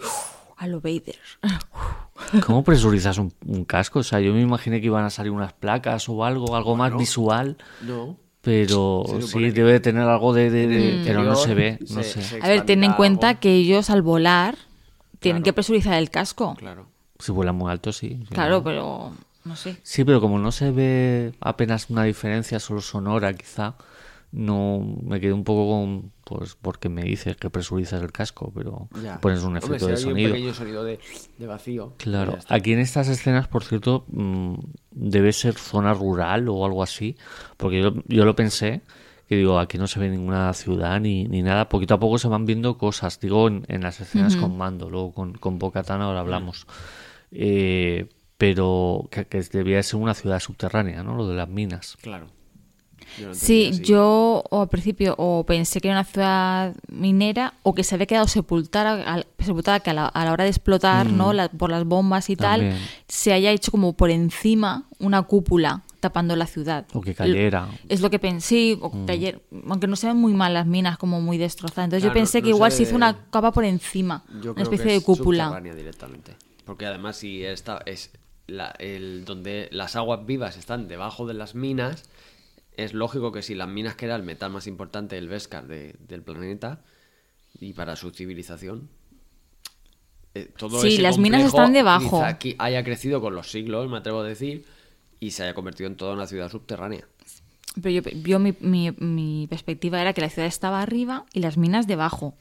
[0.58, 1.18] a lo Vader.
[2.46, 4.00] ¿Cómo presurizas un, un casco?
[4.00, 6.96] O sea, yo me imaginé que iban a salir unas placas o algo, algo más
[6.96, 8.16] visual, No.
[8.44, 10.50] Pero sí, que- debe tener algo de...
[10.52, 11.04] de- de- Mm.
[11.06, 12.22] Pero no se ve, no se- sé.
[12.22, 13.40] se- A ver, ten en cuenta algo.
[13.40, 14.56] que ellos al volar
[15.20, 15.44] tienen Claro.
[15.46, 16.56] que presurizar el casco.
[16.60, 16.88] Claro.
[17.20, 18.20] Si vuelan muy alto, sí.
[18.28, 18.64] sí, Claro, ¿no?
[18.64, 19.12] pero
[19.46, 19.78] no sé.
[19.84, 23.76] Sí, pero como no se ve apenas una diferencia, solo sonora quizá,
[24.34, 28.90] no me quedé un poco con, pues, porque me dices que presurizas el casco, pero
[29.04, 29.20] Ya.
[29.22, 30.30] pones un Hombre, efecto si de sonido.
[30.30, 31.00] Un pequeño sonido de,
[31.38, 31.94] de vacío.
[31.98, 32.56] Claro, ya está.
[32.56, 34.56] aquí en estas escenas, por cierto, mm,
[34.92, 37.16] debe ser zona rural o algo así,
[37.58, 38.82] porque yo, yo lo pensé,
[39.30, 42.28] que digo, aquí no se ve ninguna ciudad ni, ni nada, poquito a poco se
[42.28, 46.20] van viendo cosas, digo, en, en las escenas con mando, luego con, con Bo-Katan ahora
[46.22, 46.66] hablamos,
[47.32, 51.16] Eh, pero que, que debía de ser una ciudad subterránea, ¿no?
[51.16, 51.98] Lo de las minas.
[52.02, 52.28] Claro.
[53.20, 53.82] Yo Sí, así.
[53.84, 58.08] yo o al principio o pensé que era una ciudad minera o que se había
[58.08, 61.34] quedado sepultada, al- sepultada que a la, a la hora de explotar, ¿no?
[61.34, 62.80] La- por las bombas y tal, También.
[63.08, 66.86] se haya hecho como por encima una cúpula tapando la ciudad.
[66.94, 67.70] O que cayera.
[67.88, 71.22] Es lo que pensé, o ayer, aunque no se ven muy mal las minas, como
[71.22, 71.86] muy destrozadas.
[71.86, 74.52] Entonces yo Claro, pensé no que igual se se hizo una capa por encima, Yo
[74.52, 75.62] una creo especie que de cúpula.
[75.62, 76.36] directamente.
[76.66, 78.12] Porque además si esta es
[78.48, 82.04] la, el donde las aguas vivas están debajo de las minas,
[82.78, 85.96] es lógico que si las minas que era el metal más importante, el Beskar de-
[86.00, 86.84] del planeta
[87.60, 88.90] y para su civilización,
[90.36, 92.18] eh, todo Sí, ese las minas están debajo.
[92.18, 94.66] quizá aquí haya crecido con los siglos, me atrevo a decir,
[95.20, 97.08] y se haya convertido en toda una ciudad subterránea.
[97.82, 101.58] Pero yo, yo mi, mi- mi perspectiva era que la ciudad estaba arriba y las
[101.58, 102.36] minas debajo.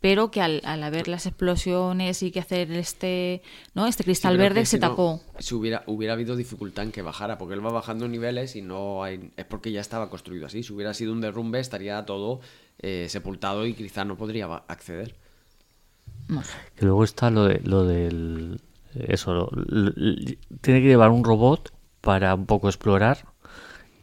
[0.00, 3.42] Pero que al, al haber las explosiones y que hacer este,
[3.74, 3.86] ¿no?
[3.86, 5.20] este cristal Sí, verde se si no, tapó.
[5.38, 9.02] si hubiera, hubiera habido dificultad en que bajara, porque él va bajando niveles y no
[9.02, 9.30] hay.
[9.36, 10.62] Es porque ya estaba construido así.
[10.62, 12.40] Si hubiera sido un derrumbe, estaría todo
[12.78, 15.16] eh, sepultado y quizá no podría acceder.
[16.28, 16.42] No.
[16.74, 18.60] Que luego está lo, de, lo del...
[18.94, 19.50] Eso, lo-
[20.60, 23.26] tiene que llevar un robot para un poco explorar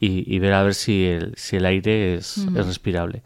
[0.04, 3.24] y, y ver a ver si el, si el aire es, es respirable.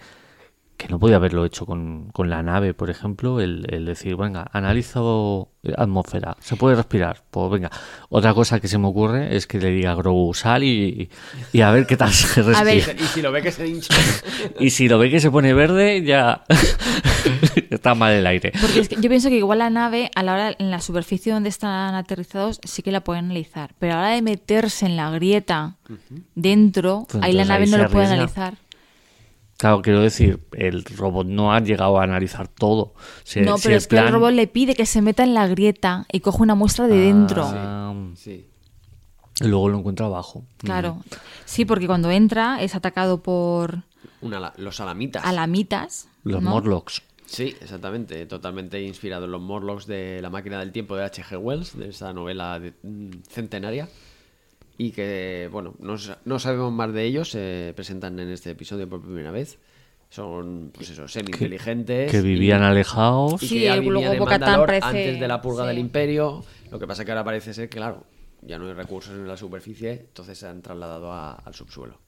[0.78, 4.48] Que no podía haberlo hecho con, con la nave, por ejemplo, el, el decir, venga,
[4.54, 7.24] analizo atmósfera, se puede respirar.
[7.32, 7.72] Pues venga,
[8.10, 11.10] otra cosa que se me ocurre es que le diga a Grogu, sal y,
[11.52, 12.60] y a ver qué tal se respira.
[12.60, 12.96] A ver.
[13.00, 13.96] Y si lo ve que se hincha.
[14.60, 16.44] Y si lo ve que se pone verde, ya
[17.78, 18.52] está mal el aire.
[18.62, 21.32] Porque es que yo pienso que igual la nave, a la hora en la superficie
[21.34, 23.74] donde están aterrizados, sí que la pueden analizar.
[23.80, 25.78] Pero a la hora de meterse en la grieta
[26.36, 28.58] dentro, Pues ahí la nave ahí no lo puede analizar.
[29.58, 32.94] Claro, quiero decir, el robot no ha llegado a analizar todo.
[33.24, 35.48] Si- no, si pero es que el robot le pide que se meta en la
[35.48, 37.44] grieta y coge una muestra de dentro.
[37.44, 38.46] Ah, Sí.
[39.42, 40.44] y luego lo encuentra abajo.
[40.58, 41.04] Claro.
[41.46, 43.82] Sí, porque cuando entra es atacado por
[44.22, 45.26] Una, los alamitas.
[45.26, 46.08] alamitas.
[46.24, 46.52] Los ¿no?
[46.52, 47.02] Morlocks.
[47.28, 48.26] Sí, exactamente.
[48.26, 51.38] Totalmente inspirado en los Morlocks de La máquina del tiempo de H.G.
[51.38, 53.88] Wells, de esa novela de- mm, centenaria.
[54.80, 59.02] Y que, bueno, no, no sabemos más de ellos, se presentan en este episodio por
[59.02, 59.60] primera vez.
[60.10, 62.10] Son, pues eso, semi-inteligentes.
[62.12, 63.44] Que vivían y- alejados.
[63.44, 65.68] Y Sí, que ya luego Mandalor parece- antes de la purga sí.
[65.70, 66.44] del Imperio.
[66.72, 68.06] Lo que pasa que ahora parece ser que, claro,
[68.42, 72.00] ya no hay recursos en la superficie, entonces se han trasladado a- al subsuelo.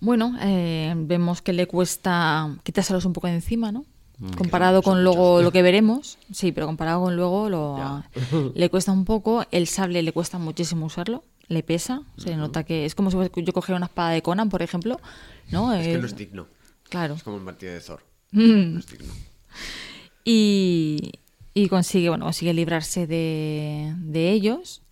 [0.00, 3.84] Bueno, eh, vemos que le cuesta quitárselos un poco de encima, ¿no?
[4.18, 8.10] Mm, Comparado con luego lo que veremos, sí, pero comparado con luego lo, Ya.
[8.54, 9.44] le cuesta un poco.
[9.50, 12.02] El sable le cuesta muchísimo usarlo, le pesa.
[12.16, 15.00] Se nota que es como si yo cogiera una espada de Conan, por ejemplo,
[15.50, 15.72] ¿no?
[15.72, 16.46] Es que Eh, no es digno.
[16.88, 17.14] Claro.
[17.14, 18.00] Es como el martillo de Thor.
[18.32, 18.72] Mm.
[18.74, 19.12] No es digno.
[20.24, 21.12] y,
[21.54, 24.82] y consigue, bueno, consigue librarse de, de ellos.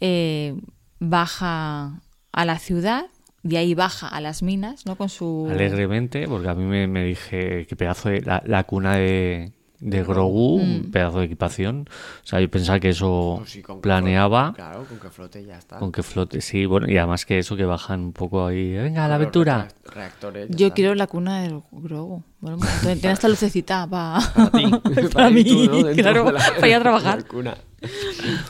[0.00, 0.54] Eh,
[0.98, 2.00] baja
[2.32, 3.06] a la ciudad,
[3.44, 4.96] de ahí baja a las minas, ¿no?
[4.96, 8.22] Con su Alegremente, porque a mí me, me dije que pedazo de.
[8.22, 10.62] La, la cuna de, de Grogu, Mm.
[10.62, 11.86] un pedazo de equipación.
[12.22, 14.52] O sea, yo pensaba que eso Pues sí, con que planeaba.
[14.52, 15.78] flote- Claro, con que flote ya está.
[15.78, 19.04] Con que flote, sí, bueno, y además que eso que bajan un poco ahí, venga,
[19.04, 19.68] a la aventura.
[19.68, 20.48] reac- Reactores.
[20.48, 20.74] Yo está.
[20.74, 22.22] quiero la cuna del Grogu.
[22.40, 24.70] Bueno, tiene esta lucecita para, Para ti.
[25.12, 25.92] para ti, mí, tú, ¿no?
[25.92, 27.24] Claro, la- para ir a trabajar.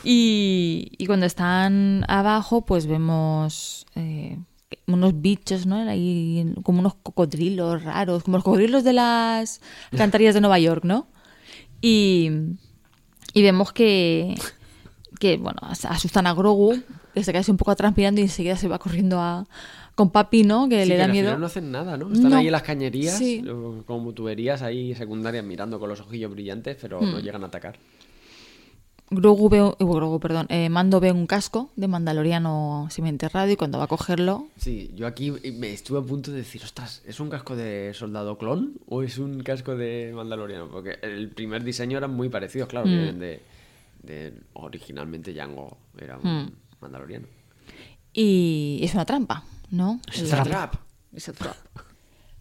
[0.04, 4.38] Y, y cuando están abajo, pues vemos eh,
[4.87, 5.76] unos bichos, ¿no?
[5.88, 9.60] Ahí, como unos cocodrilos raros, como los cocodrilos de las
[9.96, 11.06] cantarías de Nueva York, ¿no?
[11.80, 12.30] Y,
[13.32, 14.34] y vemos que,
[15.20, 16.80] que, bueno, as- asustan a Grogu
[17.14, 19.46] que se queda así un poco atrás mirando y enseguida se va corriendo a
[19.94, 20.68] con papi, ¿no?
[20.68, 21.26] Que Sí, le que da al miedo.
[21.28, 22.12] final no hacen nada, ¿no?
[22.12, 22.37] Están No.
[22.38, 23.44] ahí en las cañerías, Sí.
[23.87, 27.12] como tuberías ahí secundarias mirando con los ojillos brillantes, pero Hmm.
[27.12, 27.78] no llegan a atacar.
[29.10, 33.78] Grogu ve, uh, Grogu, perdón, eh, Mando ve un casco de Mandaloriano semienterrado y cuando
[33.78, 37.28] va a cogerlo, Sí, yo aquí me estuve a punto de decir, ostras, ¿es un
[37.28, 40.68] casco de soldado clon o es un casco de mandaloriano?
[40.68, 43.18] Porque el primer diseño eran muy parecidos, claro, Mm.
[43.18, 43.42] de,
[44.02, 46.52] de- Originalmente Django era un Mm.
[46.80, 47.26] mandaloriano.
[48.16, 50.00] y es una trampa, ¿no?
[50.12, 50.74] Es La- trap.
[51.12, 51.56] Es a trap.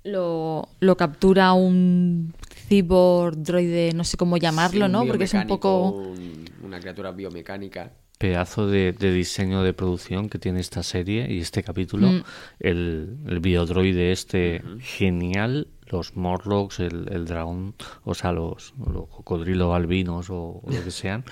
[0.03, 2.33] Lo, lo captura un
[2.67, 5.05] cyborg droide, no sé cómo llamarlo, Sí, ¿no?
[5.05, 5.89] Porque es un poco...
[5.91, 7.91] un- una criatura biomecánica.
[8.17, 12.07] Pedazo de, de diseño de producción que tiene esta serie y este capítulo.
[12.07, 12.23] Mm.
[12.59, 19.73] El, el biodroide este genial, los Morlocks, el, el dragón, o sea, los, los cocodrilos
[19.73, 21.23] albinos o, o lo que sean.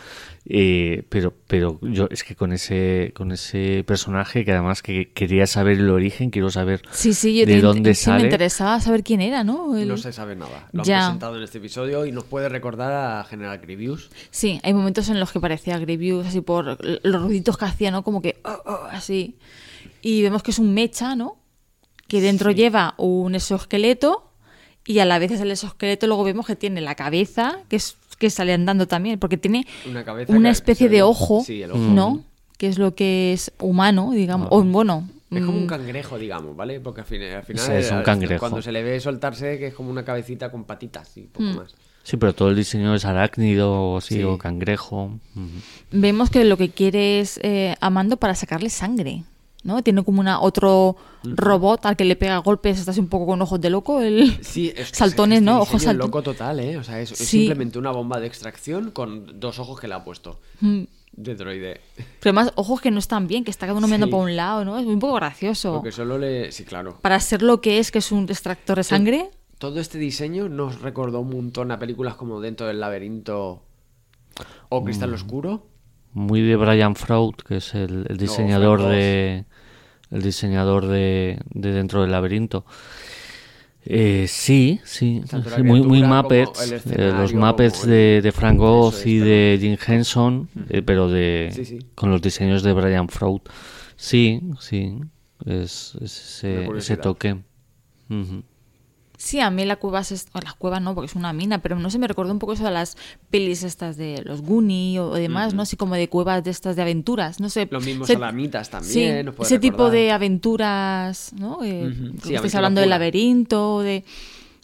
[0.45, 5.45] Eh, pero pero yo es que con ese con ese personaje que además que quería
[5.47, 8.23] saber el origen, quiero saber Sí, sí, yo de te- dónde sí me sale.
[8.25, 9.75] interesaba saber quién era, ¿no?
[9.77, 10.69] El- No se sabe nada.
[10.71, 10.99] Lo Ya.
[10.99, 14.09] han presentado en este episodio y nos puede recordar a General Grievous.
[14.31, 18.03] Sí, hay momentos en los que parecía Grievous, así por los ruiditos que hacía, ¿no?
[18.03, 19.37] Como que, oh, oh, así.
[20.01, 21.37] Y vemos que es un mecha, ¿no?
[22.07, 24.30] Que dentro lleva un exoesqueleto
[24.85, 27.97] y a la vez es el exoesqueleto luego vemos que tiene la cabeza, que es
[28.17, 31.71] que sale andando también, porque tiene Una cabeza una que- especie de ojo, Sí, el
[31.71, 31.79] ojo.
[31.79, 32.23] ¿no?
[32.57, 34.47] Que es lo que es humano, digamos.
[34.51, 36.79] O bueno, Es como un mm, cangrejo, digamos, ¿vale?
[36.81, 38.39] Porque al final, al final Sí, es un cangrejo.
[38.39, 41.55] cuando se le ve soltarse, que es como una cabecita con patitas y poco Mm.
[41.55, 41.75] más.
[42.03, 44.21] Sí, pero todo el diseño es arácnido o Sí.
[44.23, 45.11] o cangrejo.
[45.91, 49.23] Vemos que lo que quiere es eh, Amando para sacarle sangre.
[49.63, 49.81] ¿No?
[49.83, 53.41] Tiene como una otro robot al que le pega golpes, está así un poco con
[53.41, 55.57] ojos de loco, el Sí, es que saltones, ¿no?
[55.61, 56.07] Ojos es saltones.
[56.07, 56.77] loco total, ¿eh?
[56.77, 57.25] O sea, es, Sí.
[57.25, 60.83] simplemente una bomba de extracción con dos ojos que le ha puesto Mm.
[61.13, 61.81] de droide.
[61.95, 64.11] Pero además, ojos que no están bien, que está cada uno mirando Sí.
[64.11, 64.79] para un lado, ¿no?
[64.79, 65.73] Es un poco gracioso.
[65.73, 66.51] Porque solo le...
[66.51, 66.97] Sí, claro.
[67.01, 70.81] Para ser lo que es, que es un extractor de sangre, Todo este diseño nos
[70.81, 73.61] recordó un montón a películas como Dentro del laberinto
[74.69, 75.13] o Cristal Mm.
[75.13, 75.67] Oscuro.
[76.13, 79.45] Muy de Brian Fraud, que es el, el diseñador de
[80.11, 82.65] el diseñador de, de Dentro del Laberinto.
[83.83, 85.23] Eh, sí, sí,
[85.63, 90.83] muy, muy Muppets, eh, los Muppets de, de Frank Oz y de Jim Henson, eh,
[90.83, 91.79] pero de Sí, sí.
[91.95, 93.41] con los diseños de Brian Fraud.
[93.95, 94.99] Sí, sí,
[95.45, 97.37] es, es ese, ese toque.
[98.09, 98.43] Ujú.
[99.21, 100.27] Sí, a mí la cueva es...
[100.33, 102.53] o la cueva no, porque es una mina, pero no sé, me recordó un poco
[102.53, 102.97] eso de las
[103.29, 105.61] pelis estas de los Goonies o demás, ¿no?
[105.61, 107.67] Así como de cuevas de estas de aventuras, no sé.
[107.69, 109.25] Los mismos salamitas Sí, también.
[109.25, 111.63] nos puede ese tipo de aventuras, ¿no?
[111.63, 114.03] Eh, Sí, estáis hablando del laberinto, de...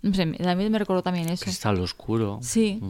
[0.01, 1.43] No sé, a mí me recordó también eso.
[1.43, 2.39] Cristal oscuro.
[2.41, 2.81] Sí.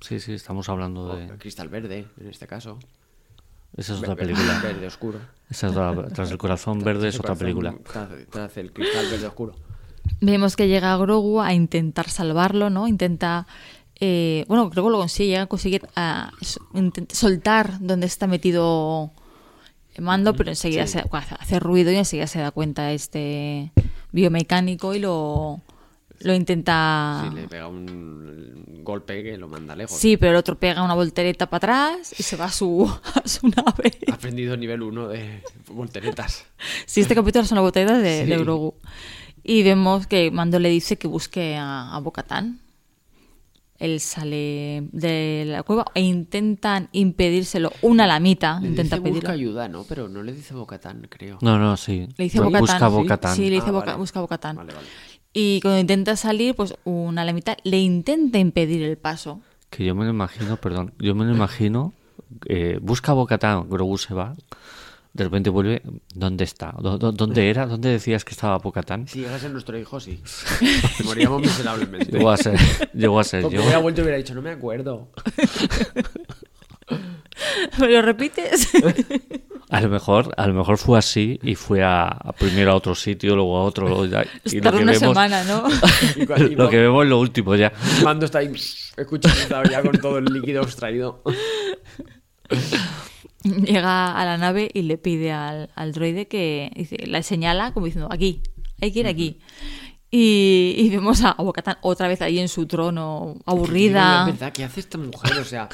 [0.00, 1.28] Sí, sí, estamos hablando O de...
[1.38, 2.78] Cristal verde, en este caso.
[3.76, 4.60] Esa es otra película.
[4.62, 5.18] Verde oscuro.
[5.50, 7.74] Esa es otra, tras el corazón verde es otra corazón película.
[7.84, 9.54] Tras, tras el cristal verde oscuro.
[10.20, 12.88] Vemos que llega Grogu a intentar salvarlo, ¿no?
[12.88, 13.46] Intenta.
[14.00, 16.30] eh, bueno, creo que lo consigue, llega a conseguir a
[17.12, 19.10] soltar donde está metido
[19.98, 23.72] Mando, pero enseguida se, hace ruido y enseguida se da cuenta este
[24.12, 25.62] biomecánico y lo,
[26.20, 27.24] lo intenta.
[27.30, 29.96] Sí, le pega un golpe que lo manda lejos.
[29.98, 33.26] Sí, pero el otro pega una voltereta para atrás y se va a su, a
[33.26, 33.92] su nave.
[34.10, 36.44] Ha aprendido nivel 1 de volteretas.
[36.84, 38.30] Sí, este capítulo son las volteretas de, Sí.
[38.30, 38.74] de Grogu.
[39.48, 42.58] Y vemos que Mando le dice que busque a, a Bo-Katan.
[43.78, 47.70] Él sale de la cueva e intentan impedírselo.
[47.82, 49.34] Una lamita Le intenta dice busca pedirlo.
[49.34, 49.84] ayuda, ¿no?
[49.84, 51.36] Pero no le dice Bocatán, creo.
[51.42, 52.08] No, no, sí.
[52.16, 52.60] Le dice Bo-Katan.
[52.60, 52.94] Busca ¿sí?
[52.94, 53.36] Bo-Katan.
[53.36, 53.98] Sí, le dice Ah, Boca- vale.
[53.98, 54.56] busca a Bo-Katan.
[54.56, 54.86] Vale, vale.
[55.34, 59.42] Y cuando intenta salir, pues una lamita le intenta impedir el paso.
[59.68, 61.92] Que yo me lo imagino, perdón, yo me lo imagino,
[62.46, 64.34] eh, busca a Bocatán, Grogu se va,
[65.16, 65.82] de repente vuelve,
[66.14, 66.72] ¿dónde está?
[66.78, 67.66] ¿Dó- dó- ¿Dónde era?
[67.66, 69.08] ¿Dónde decías que estaba Bocatán?
[69.08, 70.20] Si llegase nuestro hijo, sí.
[71.04, 72.12] Moríamos miserablemente.
[72.12, 72.58] Llegó a ser,
[72.94, 73.62] llegó a ser Porque yo.
[73.62, 75.08] hubiera vuelto y hubiera dicho, no me acuerdo.
[77.78, 78.68] ¿Me lo repites?
[79.68, 82.94] A lo mejor, a lo mejor fue así y fue a, a primero a otro
[82.94, 85.64] sitio, luego a otro, luego ya- y lo que una vemos, semana, ¿no?
[86.56, 87.72] Lo que vemos es lo último ya.
[88.04, 88.52] Mando está ahí
[88.96, 91.20] escuchando ya con todo el líquido extraído.
[93.66, 97.86] Llega a la nave y le pide al, al droide que dice, la señala como
[97.86, 98.42] diciendo aquí,
[98.80, 99.38] hay que ir aquí.
[100.08, 104.20] Y, y vemos a Bo-Katan otra vez ahí en su trono, aburrida.
[104.28, 105.36] Es verdad, ¿qué hace esta mujer?
[105.38, 105.68] O sea,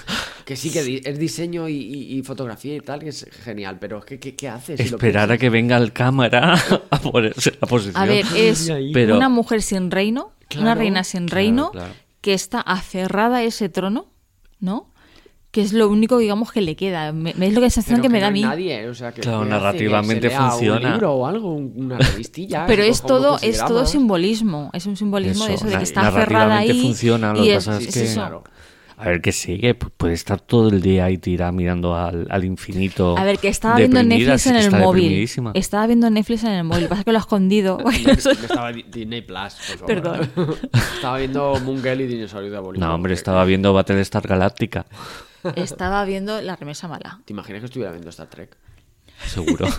[0.47, 3.79] que sí que di- es diseño y, y- y fotografía y tal, que es genial,
[3.79, 4.77] pero es que ¿qué, qué hace?
[4.79, 5.39] Si lo Esperar a piensas?
[5.41, 6.55] que venga el cámara
[6.91, 7.97] a ponerse la posición.
[8.03, 8.73] A ver, es.
[8.95, 11.93] Pero- una mujer sin reino, una Claro, reina sin claro, reino, claro.
[12.23, 14.07] que está aferrada a ese trono,
[14.61, 14.92] ¿no?
[15.53, 17.13] Que es lo único, digamos, que le queda.
[17.13, 18.41] Me- es lo que sensación Pero que, me no da a mí.
[18.43, 20.87] nadie, o sea, que Claro, narrativamente que funciona.
[20.89, 22.65] Un libro o algo, un- una revistilla.
[22.67, 24.71] Pero es todo, es todo simbolismo.
[24.73, 26.83] Es un simbolismo de Eso, eso, de que está aferrada narrativamente ahí.
[26.83, 28.15] funciona, lo y que es, pasa es es que- eso.
[28.21, 28.45] Claro.
[28.99, 32.45] A ver, que sigue, pu- puede estar todo el día ahí tirada mirando al, al
[32.45, 33.19] infinito.
[33.19, 35.29] A ver, que estaba viendo Netflix en el está móvil.
[35.55, 36.87] Estaba viendo Netflix en el móvil.
[36.87, 37.79] Pasa que lo ha escondido.
[37.83, 39.57] No, no estaba Di- Disney Plus.
[39.87, 40.31] Perdón.
[40.95, 42.87] Estaba viendo Moon y Dinosaurio de Abolito.
[42.87, 44.87] No, hombre, estaba viendo Battlestar Galáctica,
[45.57, 47.21] Estaba viendo La remesa mala.
[47.25, 48.57] ¿Te imaginas que estuviera viendo Star Trek?
[49.27, 49.67] seguro.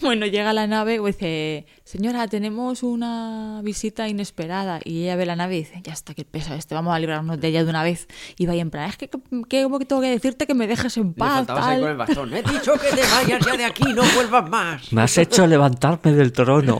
[0.00, 4.80] Bueno, llega la nave y dice, señora, tenemos una visita inesperada.
[4.82, 7.38] Y ella ve la nave y dice, ya está, qué pesa este, vamos a librarnos
[7.38, 8.08] de ella de una vez.
[8.38, 9.10] Y va ahí en plan, es que,
[9.48, 11.46] que, ¿cómo que tengo que decirte que me dejes en Le paz?
[11.46, 11.80] faltabas ahí tal?".
[11.82, 12.34] con el bastón.
[12.34, 14.92] He dicho que te vayas ya de aquí, no vuelvas más.
[14.92, 16.78] Me has hecho levantarme del trono.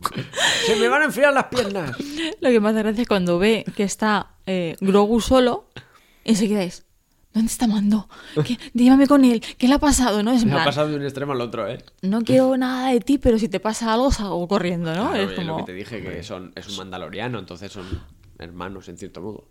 [0.66, 1.92] Se me van a enfriar las piernas.
[2.40, 5.66] Lo que me hace gracia es cuando ve que está eh, Grogu solo,
[6.24, 6.84] enseguida es,
[7.32, 8.08] ¿dónde está Mando?
[8.44, 8.58] ¿Qué?
[8.74, 10.22] Llévame con él, ¿qué le ha pasado?
[10.22, 10.32] ¿No?
[10.32, 11.78] Es ha pasado de un extremo al otro, ¿eh?
[12.02, 15.10] no quiero nada de ti, pero si te pasa algo, salgo corriendo, ¿no?
[15.10, 15.64] Claro, es eh, Lo como...
[15.64, 17.84] que te dije, que son, es un mandaloriano, entonces son
[18.38, 19.48] hermanos, en cierto modo.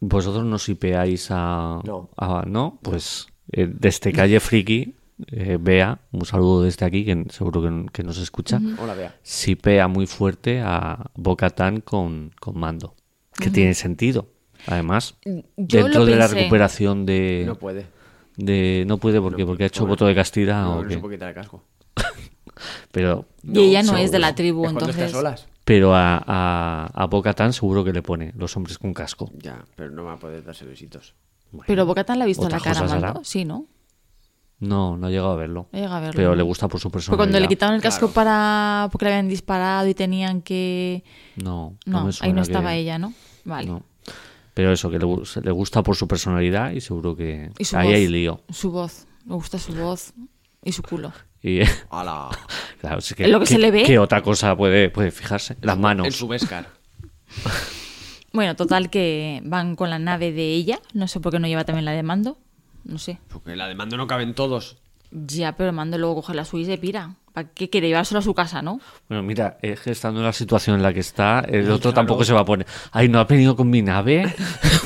[0.00, 1.80] ¿Vosotros no sipeáis a...
[1.84, 2.10] No.
[2.16, 2.78] a- ¿no?
[2.82, 4.94] Pues eh, desde Calle Friki,
[5.28, 9.16] eh, Bea, un saludo desde aquí, que seguro que, que nos escucha, Hola, Bea.
[9.22, 12.94] sipea muy fuerte a Bocatán con, con Mando.
[13.38, 14.28] Que tiene sentido.
[14.66, 15.14] Además,
[15.56, 17.44] Yo dentro de la recuperación de...
[17.46, 17.86] No puede.
[18.36, 19.90] de no puede porque, porque ha hecho pobre.
[19.92, 20.94] voto de castidad No, o no qué.
[20.94, 21.62] se puede quitar el casco.
[22.92, 25.10] Pero, Y ella no es de la tribu, Es entonces...
[25.12, 25.46] solas.
[25.64, 29.30] pero a, a, a Bo-Katan seguro que le pone los hombres con casco.
[29.38, 31.14] Ya, pero no va a poder darse besitos.
[31.66, 32.82] Pero Bocatán le ha visto la cara.
[32.82, 33.66] Mando, sí, ¿no?
[34.58, 35.68] No, no ha llegado a verlo.
[35.72, 36.34] No llega a verlo, Pero ¿no?
[36.36, 37.18] le gusta por su personalidad.
[37.18, 38.14] cuando le quitaron el casco Claro.
[38.14, 41.04] para porque le habían disparado y tenían que...
[41.36, 43.12] No, no, No, ahí no que- estaba ella, ¿no?
[43.44, 43.68] Vale.
[43.68, 43.82] No.
[44.56, 45.06] Pero eso, que le,
[45.42, 47.94] le gusta por su personalidad y seguro que Y su ahí voz.
[47.96, 48.40] hay lío.
[48.48, 49.06] Su voz.
[49.26, 50.14] Me gusta su voz
[50.64, 51.12] y su culo.
[51.42, 52.30] Y, ¡Hala!
[52.80, 53.82] claro, que, ¿Es lo que ¿qué- se le ve?
[53.82, 55.58] ¿Qué otra cosa puede, puede fijarse?
[55.60, 56.06] Las manos.
[56.06, 56.68] En su Beskar.
[58.32, 60.80] Bueno, total que van con la nave de ella.
[60.92, 62.38] No sé por qué no lleva también la de Mando.
[62.84, 63.18] No sé.
[63.28, 64.76] Porque la de mando no caben todos.
[65.10, 67.16] Ya, pero Mando luego coge la suya y se pira.
[67.36, 68.80] ¿Para qué quiere llevárselo a su casa, no?
[69.10, 71.90] Bueno, mira, es que estando en la situación en la que está, el No, otro
[71.90, 71.94] claro.
[71.96, 72.66] tampoco se va a poner.
[72.92, 74.24] Ay, no ha venido con mi nave.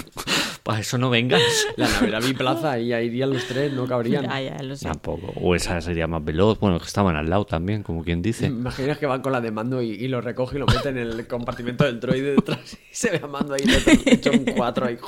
[0.65, 1.41] Para eso no vengas.
[1.77, 4.25] La nave era biplaza y ahí irían los tres, no cabrían.
[4.25, 4.89] Ya, ya, lo sé.
[4.89, 5.33] Tampoco.
[5.37, 6.59] O esa sería más veloz.
[6.59, 8.47] Bueno, que estaban al lado también, como quien dice.
[8.47, 10.99] Imaginas que van con la de mando y, y lo recoge y lo mete en
[10.99, 13.63] el compartimento del droide detrás y se ve a mando ahí
[14.07, 14.99] hecho un cuatro ahí.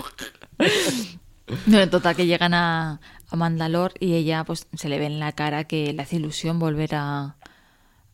[1.67, 2.99] Bueno, total que llegan a,
[3.33, 6.59] a Mandalor y ella pues se le ve en la cara que le hace ilusión
[6.59, 7.37] volver a,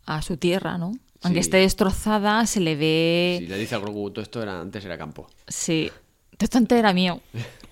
[0.06, 0.92] a su tierra, ¿no?
[1.22, 1.48] Aunque Sí.
[1.48, 3.36] esté destrozada, se le ve...
[3.40, 5.28] Si le dice a Grogu, todo esto era, antes era campo.
[5.48, 5.90] Sí.
[6.38, 7.20] Esto antes era mío.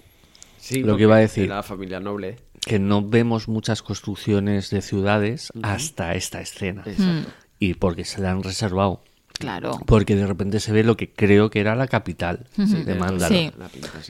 [0.59, 1.45] Sí, Lo que iba a decir.
[1.45, 2.41] Era familia noble.
[2.61, 6.83] Que no vemos muchas construcciones de ciudades hasta esta escena.
[6.85, 7.31] Exacto.
[7.61, 9.01] Y porque se la han reservado.
[9.39, 9.79] Claro.
[9.87, 13.29] Porque de repente se ve lo que creo que era la capital de Mandalor.
[13.29, 13.53] Sí.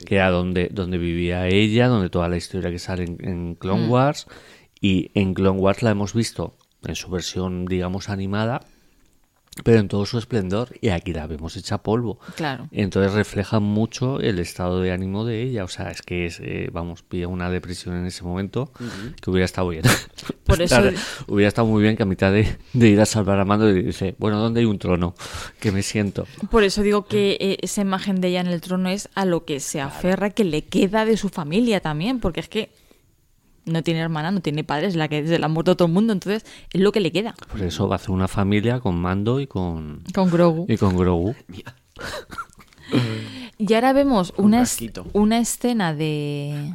[0.05, 3.87] Que era donde, donde vivía ella, donde toda la historia que sale en, en Clone
[3.87, 4.27] Wars.
[4.79, 8.61] Y en Clone Wars la hemos visto en su versión, digamos, animada,
[9.63, 10.69] pero en todo su esplendor.
[10.81, 12.19] Y aquí la vemos hecha polvo.
[12.35, 12.67] Claro.
[12.71, 15.63] Entonces refleja mucho el estado de ánimo de ella.
[15.63, 18.71] O sea, es que es, eh, vamos, pilla una depresión en ese momento
[19.21, 19.83] que hubiera estado bien.
[20.45, 20.81] Por eso-
[21.27, 23.83] hubiera estado muy bien que a mitad de, de ir a salvar a Mando y
[23.83, 25.13] dice, bueno, ¿dónde hay un trono?
[25.59, 26.25] Que me siento.
[26.49, 29.43] Por eso digo que eh, esa imagen de ella en el trono es a lo
[29.45, 32.69] que se aferra, que le queda de su familia también, porque es que
[33.67, 36.13] no tiene hermana, no tiene padres, la que se la ha muerto todo el mundo,
[36.13, 37.35] entonces es lo que le queda.
[37.51, 40.65] Por eso va a hacer una familia con Mando y con, Con Grogu.
[40.67, 41.35] y con Grogu.
[43.57, 44.77] Y ahora vemos Un una, es-
[45.13, 46.73] una escena de,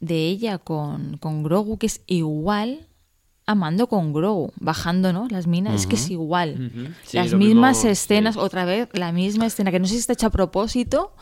[0.00, 2.86] de ella con, con Grogu que es igual
[3.46, 5.26] a Mando con Grogu, bajando, ¿no?
[5.28, 6.70] Las minas, es que es igual.
[7.04, 8.40] Sí, Las mismas mismo, escenas, sí.
[8.40, 11.12] otra vez, la misma escena, que no sé si está hecha a propósito.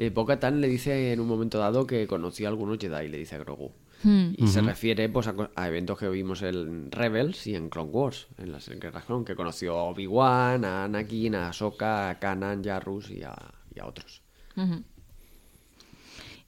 [0.00, 3.34] Eh, Bo-Katan le dice en un momento dado que conoció a algunos Jedi, le dice
[3.34, 3.70] a Grogu.
[4.02, 4.32] Hmm.
[4.34, 8.50] Y se refiere pues, a, eventos que vimos en Rebels y en Clone Wars, en
[8.50, 13.22] las guerras Clone, que conoció a Obi-Wan, a Anakin, a Ahsoka, a Kanan, Jarrus y
[13.24, 13.36] a,
[13.74, 14.22] y a otros.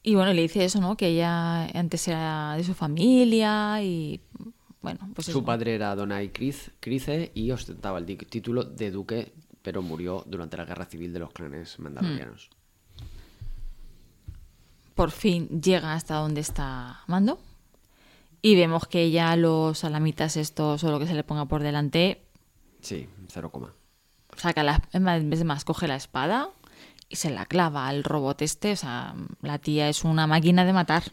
[0.02, 0.96] Y bueno, le dice eso, ¿no?
[0.96, 4.22] Que ella antes era de su familia y
[4.80, 5.44] bueno, pues Su eso.
[5.44, 10.86] padre era Donai Crice y ostentaba el título de duque, pero murió durante la guerra
[10.86, 12.48] civil de los clanes mandalorianos.
[14.94, 17.40] Por fin llega hasta donde está Mando
[18.42, 22.22] y vemos que ya los salamitas estos o lo que se le ponga por delante
[22.80, 23.72] Sí, cero coma.
[24.36, 26.48] saca la en vez de más coge la espada
[27.08, 28.72] y se la clava al robot este.
[28.72, 31.04] O sea, la tía es una máquina de matar.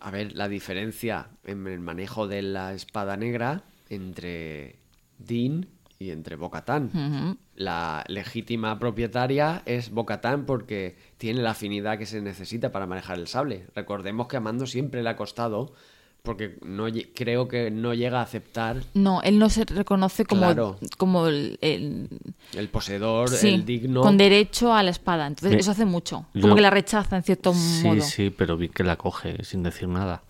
[0.00, 4.78] A ver, la diferencia en el manejo de la espada negra entre
[5.18, 6.86] Dean y entre Bocatán.
[6.86, 7.36] Ujú.
[7.60, 13.26] La legítima propietaria es Bocatán porque tiene la afinidad que se necesita para manejar el
[13.28, 13.66] sable.
[13.74, 15.74] Recordemos que a Mando siempre le ha costado
[16.22, 20.78] porque no creo que no llega a aceptar No, él no se reconoce como, Claro.
[20.96, 22.08] como el, el-
[22.54, 24.00] el poseedor, sí, el digno.
[24.00, 25.26] con derecho a la espada.
[25.26, 26.24] Entonces Me- eso hace mucho.
[26.32, 28.00] yo- Como que la rechaza en cierto Sí, modo.
[28.00, 30.22] sí, pero bien que la coge sin decir nada.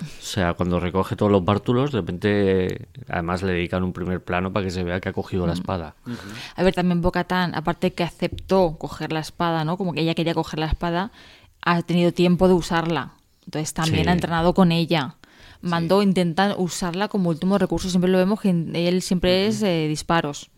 [0.00, 4.52] O sea, cuando recoge todos los bártulos, de repente, además le dedican un primer plano
[4.52, 5.46] para que se vea que ha cogido Mm.
[5.48, 5.94] la espada.
[6.56, 9.76] A ver, también Bocatán, aparte que aceptó coger la espada, ¿no?
[9.76, 11.12] Como que ella quería coger la espada,
[11.62, 13.12] ha tenido tiempo de usarla.
[13.44, 14.08] Entonces también Sí.
[14.10, 15.16] ha entrenado con ella.
[15.60, 17.88] Mandó, intenta usarla como último recurso.
[17.88, 20.50] Siempre lo vemos que él siempre es eh, disparos.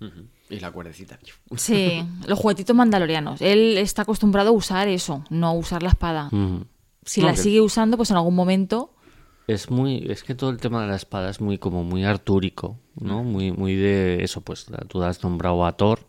[0.00, 0.26] Ujú.
[0.50, 1.18] Y la cuerdecita.
[1.56, 3.40] Sí, los juguetitos mandalorianos.
[3.42, 6.28] Él está acostumbrado a usar eso, no a usar la espada.
[6.30, 6.62] Mm.
[7.08, 8.94] Si No, la que- sigue usando, pues en algún momento.
[9.46, 12.78] Es muy, es que todo el tema de la espada es muy como muy artúrico,
[13.00, 13.24] ¿no?
[13.24, 16.00] Muy, muy de eso, pues tú has nombrado a Thor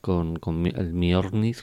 [0.00, 1.56] con, con mi- el Mjolnir,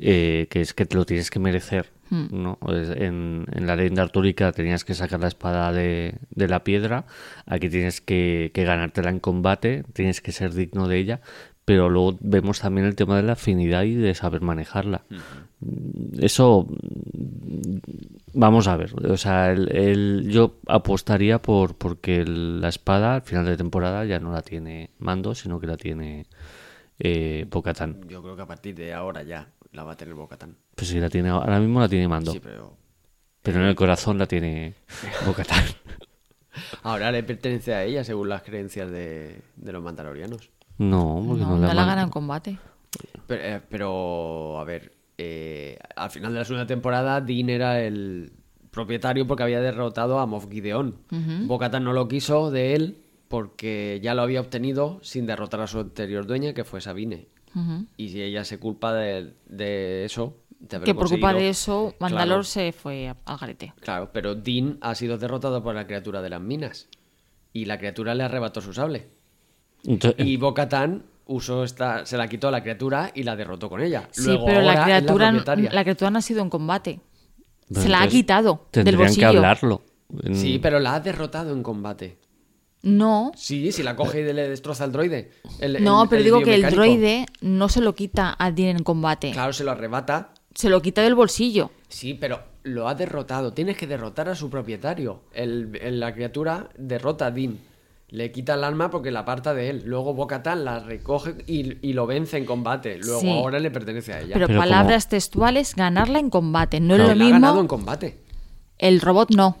[0.00, 2.58] eh, que es que te lo tienes que merecer, ¿no?
[2.72, 7.06] Es- En, en la leyenda artúrica tenías que sacar la espada de, de la piedra,
[7.46, 11.20] aquí tienes que, que ganártela en combate, tienes que ser digno de ella,
[11.64, 15.04] pero luego vemos también el tema de la afinidad y de saber manejarla.
[16.18, 16.66] Eso
[18.34, 23.22] Vamos a ver, o sea, el, el- yo apostaría por porque el- la espada al
[23.22, 26.26] final de temporada ya no la tiene Mando, sino que la tiene
[27.00, 28.06] eh, Bo-Katan.
[28.08, 30.56] Yo creo que a partir de ahora ya la va a tener Bocatán.
[30.76, 32.76] Pues sí, la tiene, ahora mismo la tiene Mando, Sí, pero
[33.42, 34.74] pero en el corazón la tiene
[35.26, 35.64] Bo-Katan.
[36.82, 40.50] ahora le pertenece a ella según las creencias de, de los mandalorianos.
[40.76, 42.58] No, porque No, la gana en combate.
[43.26, 48.32] Pero, eh, pero, a ver, eh, al final de la segunda temporada, Dean era el
[48.70, 50.96] propietario porque había derrotado a Moff Gideon.
[51.46, 52.98] Bo-Katan no lo quiso de él
[53.28, 57.26] porque ya lo había obtenido sin derrotar a su anterior dueña, que fue Sabine.
[57.54, 57.86] Ujú.
[57.96, 62.26] Y si ella se culpa de, de eso, de Que por culpa de eso, Mandalor
[62.28, 62.42] Claro.
[62.44, 63.72] se fue a- al garete.
[63.80, 66.88] Claro, pero Dean ha sido derrotado por la criatura de las minas.
[67.52, 69.08] Y la criatura le arrebató su sable.
[69.84, 73.80] Entonces, Y Bo-Katan usó esta, se la quitó a la criatura y la derrotó con
[73.80, 74.08] ella.
[74.10, 75.70] Sí, Luego pero la ahora es criatura, propietaria.
[75.72, 77.00] la criatura no ha sido en combate.
[77.72, 79.30] Se la ha quitado del tendrían bolsillo.
[79.30, 79.82] que hablarlo.
[80.24, 82.18] En- Sí, pero la ha derrotado en combate.
[82.82, 85.32] No, Sí, si la coge y le destroza al droide.
[85.60, 88.76] El- no, el- pero el digo que el droide no se lo quita a Dean
[88.78, 89.32] en combate.
[89.32, 90.32] Claro, se lo arrebata.
[90.54, 91.70] Se lo quita del bolsillo.
[91.88, 93.52] Sí, pero lo ha derrotado.
[93.52, 95.22] Tienes que derrotar a su propietario.
[95.32, 97.58] El, el- la criatura derrota a Dean.
[98.10, 99.82] Le quita el alma porque la aparta de él.
[99.84, 102.98] Luego Bo-Katan la recoge y, y lo vence en combate.
[102.98, 103.30] Luego Sí.
[103.30, 104.32] ahora le pertenece a ella.
[104.34, 106.80] Pero, Pero palabras textuales, ganarla en combate.
[106.80, 107.10] No Claro.
[107.12, 107.68] es lo la ha ganado en mismo.
[107.68, 108.18] combate.
[108.78, 109.58] El robot no.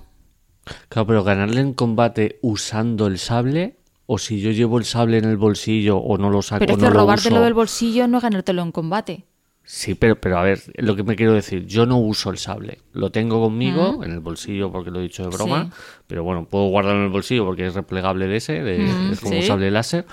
[0.88, 3.76] Claro, pero ganarle en combate usando el sable,
[4.06, 6.78] o si yo llevo el sable en el bolsillo o no lo saco, Pero es
[6.78, 7.44] no que lo robártelo uso.
[7.44, 9.26] del bolsillo no es ganártelo en combate.
[9.70, 12.78] Sí, pero, pero a ver, lo que me quiero decir, yo no uso el sable.
[12.94, 15.70] Lo tengo conmigo en el bolsillo porque lo he dicho de broma, Sí.
[16.06, 19.20] pero bueno, puedo guardarlo en el bolsillo porque es replegable de ese, de- Mm, es
[19.20, 19.46] como un sí.
[19.46, 20.06] sable láser.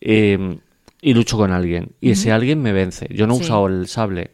[0.00, 0.58] eh,
[1.00, 1.92] y lucho con alguien.
[2.00, 3.06] Y ese alguien me vence.
[3.10, 3.44] Yo no he Sí.
[3.44, 4.32] usado el sable.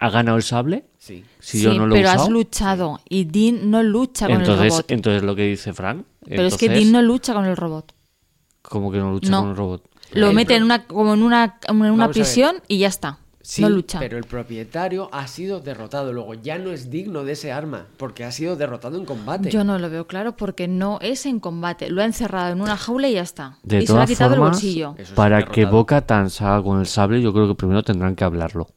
[0.00, 0.84] ¿Ha ganado el sable?
[0.98, 1.24] Sí.
[1.38, 4.84] Si yo no lo he pero has luchado y Dean no lucha con el robot.
[4.90, 6.04] entonces lo que dice Frank.
[6.26, 7.94] pero es que Dean no lucha con el robot.
[8.62, 9.40] ¿Cómo que no lucha No.
[9.42, 9.84] con el robot?
[10.12, 13.18] Lo mete en una, como en una, en una prisión y ya está.
[13.50, 13.98] Sí, no lucha.
[13.98, 16.12] pero el propietario ha sido derrotado.
[16.12, 19.50] Luego ya no es digno de ese arma porque ha sido derrotado en combate.
[19.50, 21.88] Yo no lo veo claro porque no es en combate.
[21.88, 23.56] Lo ha encerrado en una jaula y ya está.
[23.62, 24.90] De y se lo ha todas quitado formas, bolsillo.
[24.98, 25.64] Eso es para que.
[25.64, 28.68] Boca Tan salga con el sable, yo creo que primero tendrán que hablarlo.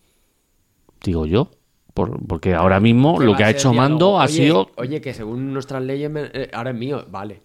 [1.03, 1.51] Digo yo.
[1.93, 3.73] Por- porque ahora mismo lo que ha hecho.
[3.73, 4.69] Mando ha sido.
[4.77, 7.05] Oye, que según nuestras leyes, me- eh, ahora es mío.
[7.11, 7.41] Vale.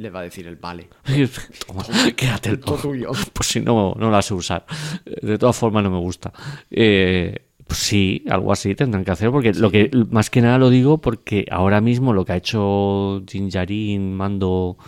[0.00, 0.88] Le va a decir el vale.
[1.66, 1.84] Toma,
[2.16, 2.58] quédatelo.
[2.60, 3.10] Todo tuyo.
[3.34, 4.64] Pues si no, no la sé usar.
[5.04, 6.32] De todas formas, no me gusta.
[6.70, 7.36] Eh,
[7.66, 9.30] pues sí, algo así tendrán que hacer.
[9.30, 13.22] Porque lo que más que nada lo digo porque ahora mismo lo que ha hecho
[13.28, 14.78] Jinjarin, Mando,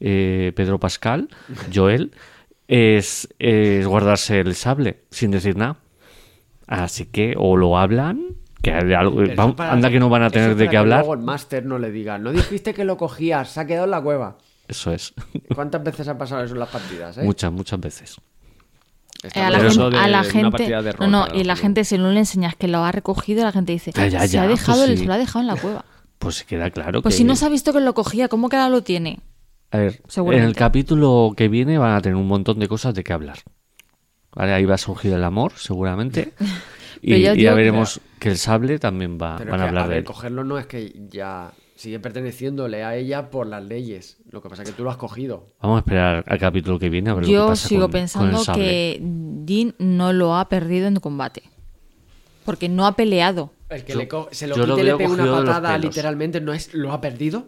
[0.00, 1.28] eh, Pedro Pascal,
[1.74, 2.12] Joel,
[2.66, 5.76] es, es guardarse el sable sin decir nada.
[6.66, 10.56] Así que o lo hablan, que algo- vamos- para anda que no van a tener
[10.56, 11.00] de qué hablar.
[11.00, 13.90] Luego el máster no le diga, no dijiste que lo cogías, se ha quedado en
[13.90, 14.38] la cueva.
[14.72, 15.12] Eso es.
[15.54, 17.18] ¿Cuántas veces ha pasado eso en las partidas?
[17.18, 17.22] Eh?
[17.24, 18.16] Muchas, muchas veces.
[19.22, 21.96] Eh, a la gente, de a la gente- no, rol, no, y la gente si
[21.98, 24.48] no le enseñas que lo ha recogido, la gente dice, Ya, ya, se ya, ha
[24.48, 25.02] dejado, pues el- sí.
[25.02, 25.84] se lo ha dejado en la cueva.
[26.18, 27.18] Pues se queda claro Pues que.
[27.18, 29.20] si no se ha visto que lo cogía, ¿cómo que ahora lo tiene?
[29.70, 33.04] A ver, en el capítulo que viene van a tener un montón de cosas de
[33.04, 33.38] qué hablar.
[34.34, 34.52] ¿vale?
[34.54, 36.32] Ahí va a surgir el amor, seguramente.
[37.02, 39.88] y, ya y ya digo- veremos que el sable también va, van a hablar a
[39.88, 40.04] de él.
[40.04, 41.52] cogerlo no es que ya
[41.82, 44.18] sigue perteneciéndole a ella por las leyes.
[44.30, 45.46] Lo que pasa es que tú lo has cogido.
[45.60, 47.90] Vamos a esperar al capítulo que viene a ver lo que Yo pasa sigo con-
[47.90, 51.42] pensando que Dean no lo ha perdido en combate.
[52.44, 53.52] Porque no ha peleado.
[53.68, 56.52] El que Yo- le se lo yo quite y le pegue una patada literalmente, no
[56.52, 57.46] es lo ha perdido.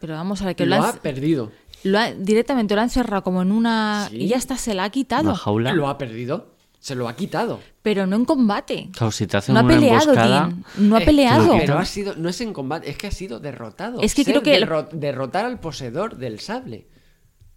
[0.00, 1.50] Pero vamos a ver, que Lo lo, ha perdido.
[1.84, 4.06] lo ha- directamente lo ha encerrado como en una...
[4.10, 4.16] Sí.
[4.16, 5.28] Y ya está, se la ha quitado.
[5.30, 5.72] Una jaula.
[5.72, 6.54] Lo ha perdido.
[6.80, 7.60] Se lo ha quitado.
[7.82, 8.88] Pero no en combate.
[8.92, 10.40] Claro, si te hacen No ha una peleado, emboscada...
[10.46, 10.64] Dean.
[10.78, 11.56] No ha Eh, peleado.
[11.58, 14.00] Pero ha sido, no es en combate, es que ha sido derrotado.
[14.00, 16.86] Es que Ser creo que- derro- derrotar al poseedor del sable.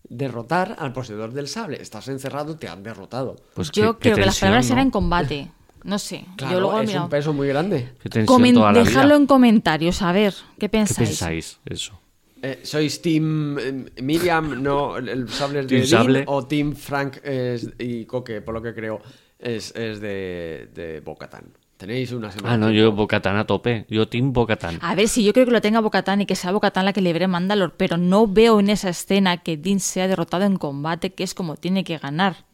[0.10, 1.82] Derrotar al poseedor del sable.
[1.82, 3.38] Estás encerrado, te han derrotado.
[3.54, 4.74] Pues Yo qué- qué creo que las palabras ¿no?
[4.74, 5.52] eran en combate.
[5.84, 6.26] No sé.
[6.38, 7.06] Claro, yo luego es mirado.
[7.06, 7.94] un peso muy grande.
[8.02, 8.90] Qué tensión Comen- toda la vida.
[8.90, 11.10] dejadlo en comentarios, a ver, ¿qué ¿Qué pensáis?
[11.10, 11.60] pensáis?
[11.66, 12.00] Eso.
[12.46, 16.24] Eh, ¿Sois Team eh, Miriam, no el sable es de Sable.
[16.28, 19.02] o Team Frank es- y Coque, por lo que creo,
[19.40, 21.46] es, es de, de Bocatán?
[21.78, 22.54] Tenéis una semana.
[22.54, 22.92] Ah, no, yo.
[22.92, 23.86] Bocatán a tope.
[23.90, 24.78] Yo Team Bocatán.
[24.82, 27.02] A ver, si yo creo que lo tenga Bocatán y que sea Bocatán la que
[27.02, 31.24] libre Mandalor, pero no veo en esa escena que Dean sea derrotado en combate, que
[31.24, 32.46] es como tiene que ganar.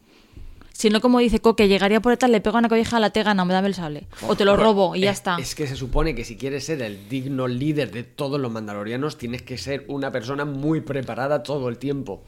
[0.80, 3.34] Si no, como dice Coque, llegaría por detrás, le pega una colleja a la tega,
[3.34, 4.08] no me dame el sable.
[4.26, 5.36] O te lo robo y ya Es- está.
[5.38, 9.18] Es que se supone que si quieres ser el digno líder de todos los mandalorianos,
[9.18, 12.24] tienes que ser una persona muy preparada todo el tiempo.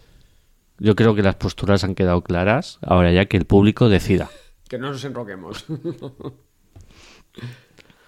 [0.79, 2.77] Yo creo que las posturas han quedado claras.
[2.81, 4.29] Ahora ya que el público decida.
[4.67, 5.63] Que no nos enroquemos.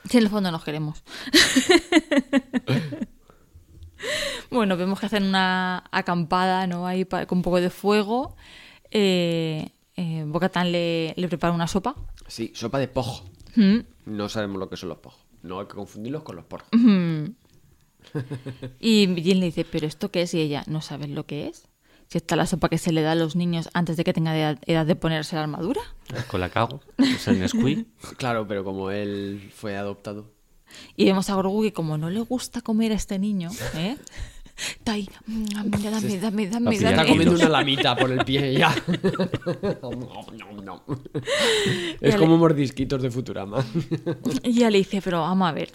[0.10, 1.02] Si en el fondo nos queremos.
[4.52, 6.86] bueno, vemos que hacen una acampada, ¿no?
[6.86, 8.36] Ahí con un poco de fuego.
[8.92, 11.96] Eh, eh, Bocatán le, le prepara una sopa.
[12.28, 13.24] sí, sopa de pojo.
[13.56, 13.80] Mm.
[14.06, 15.20] No sabemos lo que son los pojos.
[15.44, 16.68] No hay que confundirlos con los porros.
[18.80, 20.34] Y Jean le dice, ¿pero esto qué es?
[20.34, 21.68] Y ella, ¿no sabes lo que es?
[22.10, 24.36] Si está la sopa que se le da a los niños antes de que tengan
[24.36, 25.82] edad, edad de ponerse la armadura.
[26.28, 26.82] Con la cago.
[26.98, 27.88] Es el Nesquik.
[28.18, 30.32] Claro, pero como él fue adoptado.
[30.96, 33.96] Y vemos a Grogu que como no le gusta comer a este niño, ¿eh?
[34.56, 37.10] Está ahí, "Mm, dame, dame, dame, pillar Está dame".
[37.10, 38.74] comiendo una lamita por el pie ya.
[42.02, 43.66] es Ya como mordisquitos de Futurama.
[44.44, 45.70] Y ella le dice, pero vamos a ver,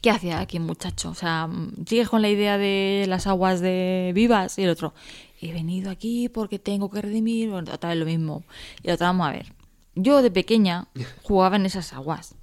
[0.00, 1.10] ¿qué hace aquí muchacho?
[1.10, 1.48] O sea,
[1.86, 4.94] sigues con la idea de las aguas de vivas y el otro,
[5.40, 8.44] he venido aquí porque tengo que redimir, bueno, otra vez lo mismo.
[8.82, 9.52] Y otra, vamos a ver,
[9.94, 10.86] yo de pequeña
[11.22, 12.34] jugaba en esas aguas.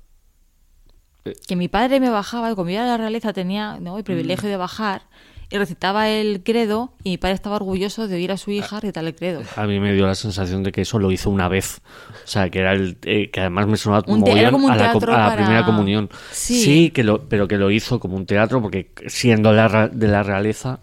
[1.48, 3.98] Que mi padre me bajaba, como yo era la realeza tenía ¿no?
[3.98, 5.04] el privilegio de bajar
[5.50, 9.06] y recitaba el credo y mi padre estaba orgulloso de oír a su hija recitar
[9.06, 9.42] el credo.
[9.56, 11.82] A mí me dio la sensación de que eso lo hizo una vez.
[12.24, 14.76] O sea, que era el eh, que además me sonaba Un mogollón como un a
[14.76, 16.10] la, a la para- primera comunión.
[16.32, 16.90] Sí.
[16.90, 20.24] que lo, pero que lo hizo como un teatro porque siendo la ra- de la
[20.24, 20.80] realeza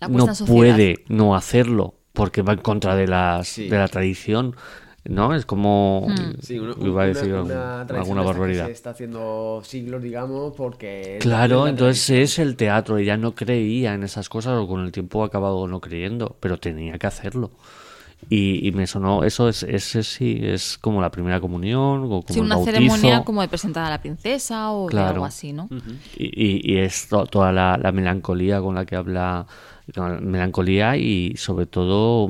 [0.00, 0.56] La no puesta en sociedad.
[0.56, 3.68] puede no hacerlo porque va en contra de las Sí.
[3.68, 4.54] de la tradición.
[5.08, 5.34] ¿No?
[5.34, 6.06] Es como
[6.40, 8.66] Sí, una, iba a una- decir una tradición alguna barbaridad.
[8.66, 11.18] se está haciendo siglos, digamos, porque...
[11.20, 12.98] Claro, la- entonces es el teatro.
[12.98, 16.58] Ella no creía en esas cosas o con el tiempo ha acabado no creyendo, pero
[16.58, 17.50] tenía que hacerlo.
[18.30, 22.24] Y, y me sonó, eso es, ese sí, es como la primera comunión, o como
[22.28, 22.74] Sí, el una bautizo.
[22.74, 25.10] ceremonia como de presentar a la princesa o Claro.
[25.14, 25.68] algo así, ¿no?
[26.16, 29.46] Y, y- y es to- toda la, la melancolía con la que habla,
[30.20, 32.28] melancolía y sobre todo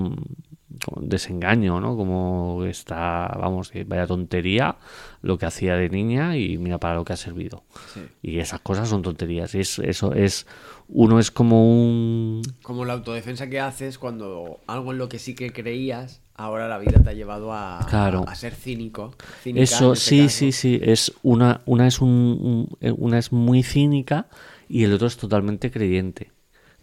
[0.85, 1.97] como desengaño, ¿no?
[1.97, 4.77] Como está, vamos, vaya tontería
[5.23, 7.65] lo que hacía de niña y mira para lo que ha servido.
[7.95, 8.01] Sí.
[8.23, 9.55] Y esas cosas son tonterías.
[9.55, 10.47] Es, eso es,
[10.89, 12.43] uno es como un...
[12.63, 16.79] Como la autodefensa que haces cuando algo en lo que sí que creías, ahora la
[16.79, 18.25] vida te ha llevado a, Claro.
[18.27, 19.15] a, a ser cínico.
[19.43, 20.29] cínica Eso, este sí, caso.
[20.37, 20.81] sí, sí.
[20.83, 24.29] Es una, una es un, un- una es muy cínica
[24.69, 26.31] y el otro es totalmente creyente.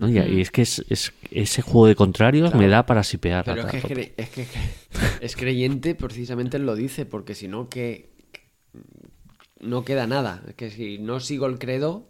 [0.04, 0.10] ¿No?
[0.10, 2.60] Y, y es que es, es- ese juego de contrarios Claro.
[2.66, 3.46] me da para sipear.
[3.46, 3.96] Pero es que es, tope.
[3.96, 4.48] cre- es que
[5.22, 8.10] es creyente, precisamente lo dice, porque si no, que
[9.60, 10.44] no queda nada.
[10.56, 12.08] Que si no sigo el credo,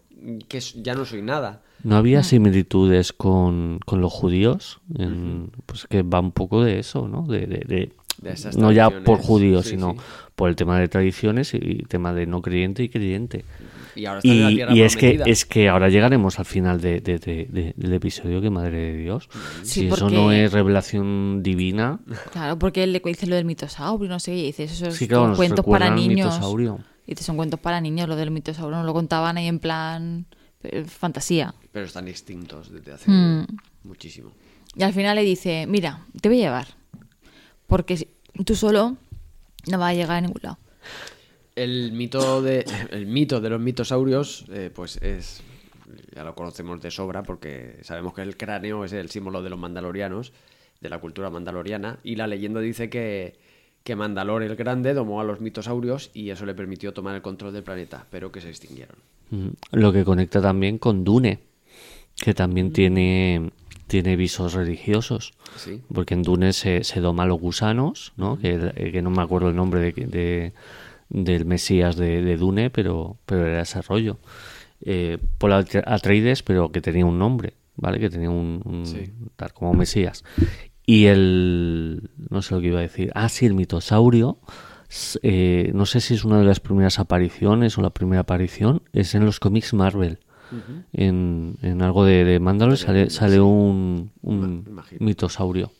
[0.48, 1.62] que ya no soy nada.
[1.82, 4.80] ¿No había similitudes con, con los judíos?
[4.98, 7.26] En- Pues que va un poco de eso, ¿no?
[7.26, 7.92] De, de- de-
[8.22, 9.98] De esas no ya por judíos, sí, sino sí.
[10.34, 13.44] Por el tema de tradiciones y tema de no creyente y creyente.
[13.94, 16.80] Y ahora está en la tierra y es, que, es que ahora llegaremos al final
[16.80, 19.28] de- de- de- de- del episodio, que madre de Dios.
[19.62, 22.00] Sí, si eso no es revelación divina,
[22.32, 25.06] Claro, porque él le dice lo del mitosaurio, no sé qué, y dice, eso sí,
[25.06, 26.40] claro, cuentos para niños.
[27.06, 30.26] Y dice, son cuentos para niños, lo del mitosaurio, nos lo contaban ahí en plan
[30.64, 31.54] eh, fantasía.
[31.70, 33.46] Pero están extintos desde hace Mm.
[33.84, 34.32] muchísimo.
[34.74, 36.66] Y al final le dice, mira, te voy a llevar,
[37.66, 38.08] porque si-
[38.44, 38.96] tú solo
[39.70, 40.58] no vas a llegar a ningún lado.
[41.56, 45.42] El mito de el mito de los mitosaurios, eh, pues es
[46.14, 49.58] ya lo conocemos de sobra porque sabemos que el cráneo es el símbolo de los
[49.58, 50.32] mandalorianos,
[50.80, 53.38] de la cultura mandaloriana, y la leyenda dice que,
[53.82, 57.52] que Mandalor el Grande domó a los mitosaurios y eso le permitió tomar el control
[57.52, 58.96] del planeta, pero que se extinguieron.
[59.30, 61.40] Mm, Lo que conecta también con Dune,
[62.16, 63.50] que también tiene,
[63.86, 65.32] tiene visos religiosos.
[65.56, 65.82] Sí.
[65.92, 68.38] Porque en Dune se, se doma a los gusanos, ¿no?
[68.38, 70.52] que, que no me acuerdo el nombre de, de-
[71.10, 74.18] del Mesías de, de Dune, pero, pero era ese rollo.
[74.80, 77.98] Eh, por Atreides, pero que tenía un nombre, ¿vale?
[78.00, 79.12] Que tenía un, un- Sí.
[79.36, 80.24] tal como Mesías.
[80.86, 82.10] Y el...
[82.30, 83.10] no sé lo que iba a decir.
[83.14, 84.38] Ah, sí, el mitosaurio.
[85.22, 88.82] eh, no sé si es una de las primeras apariciones o la primera aparición.
[88.92, 90.18] Es en los cómics Marvel.
[90.92, 94.64] En, en algo de, de Mandalore sale, sale un, un
[95.00, 95.72] mitosaurio.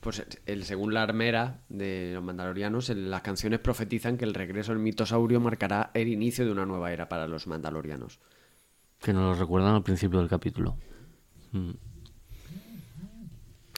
[0.00, 4.72] Pues el, según la armera de los mandalorianos, el- las canciones profetizan que el regreso
[4.72, 8.20] del mitosaurio marcará el inicio de una nueva era para los mandalorianos.
[9.00, 10.76] Que nos lo recuerdan al principio del capítulo.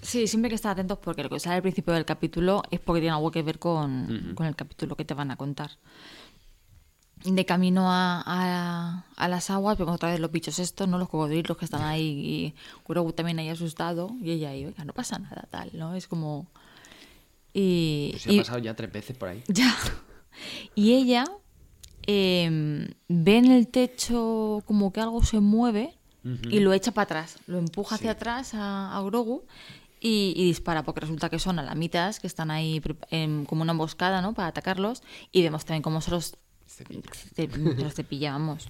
[0.02, 2.80] Sí, siempre hay que estar atentos porque lo que sale al principio del capítulo es
[2.80, 5.70] porque tiene algo que ver con, con el capítulo que te van a contar.
[7.24, 10.96] De camino a, a- a las aguas, vemos otra vez los bichos estos, ¿no?
[10.98, 12.54] Los cocodrilos que están ahí y
[12.88, 15.94] Grogu también ahí asustado y ella ahí, oiga, no pasa nada, tal, ¿no?
[15.94, 16.46] Es como...
[17.52, 19.42] Y, Se y- ha pasado ya tres veces por ahí.
[19.48, 19.76] ya.
[20.74, 21.24] Y ella
[22.06, 25.96] eh, ve en el techo como que algo se mueve
[26.50, 27.38] y lo echa para atrás.
[27.46, 29.44] Lo empuja hacia atrás a, a Grogu
[30.00, 34.20] y, y dispara, porque resulta que son alamitas que están ahí em, como una emboscada,
[34.22, 34.32] ¿no?
[34.34, 35.02] Para atacarlos.
[35.32, 36.36] Y vemos también cómo se los,
[36.84, 37.02] Cepilla.
[37.12, 38.68] ce- se los cepilla, vamos.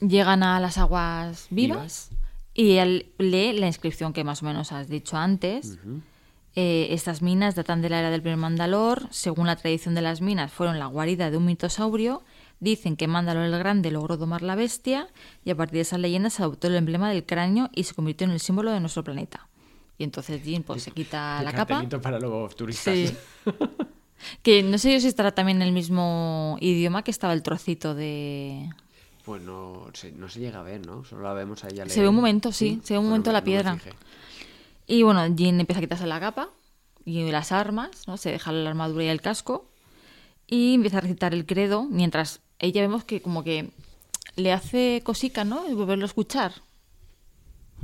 [0.00, 2.10] Llegan a las aguas vivas,
[2.52, 5.78] y él lee la inscripción que más o menos has dicho antes.
[6.56, 9.08] Eh, estas minas datan de la era del primer Mandalor.
[9.10, 12.22] Según la tradición de las minas, fueron la guarida de un mitosaurio.
[12.60, 15.08] Dicen que Mandalor el Grande logró domar la bestia
[15.44, 18.24] y a partir de esa leyenda se adoptó el emblema del cráneo y se convirtió
[18.26, 19.48] en el símbolo de nuestro planeta.
[19.98, 21.82] Y entonces Jin pues, se quita El la capa.
[22.00, 22.94] para los turistas.
[22.94, 23.16] Sí.
[24.42, 27.94] que no sé yo si estará también en el mismo idioma que estaba el trocito
[27.94, 28.68] de...
[29.24, 31.04] Pues no se, no se llega a ver, ¿no?
[31.04, 33.34] Solo la vemos a ella Se ve un momento, sí, se ve un momento me-
[33.34, 33.78] la piedra.
[34.86, 36.50] Y bueno, Jin empieza a quitarse la capa
[37.06, 38.16] y las armas, ¿no?
[38.18, 39.70] Se deja la armadura y el casco
[40.46, 43.70] y empieza a recitar el credo mientras ella vemos que como que
[44.36, 45.66] le hace cosica, ¿no?
[45.70, 46.52] Y volverlo a escuchar.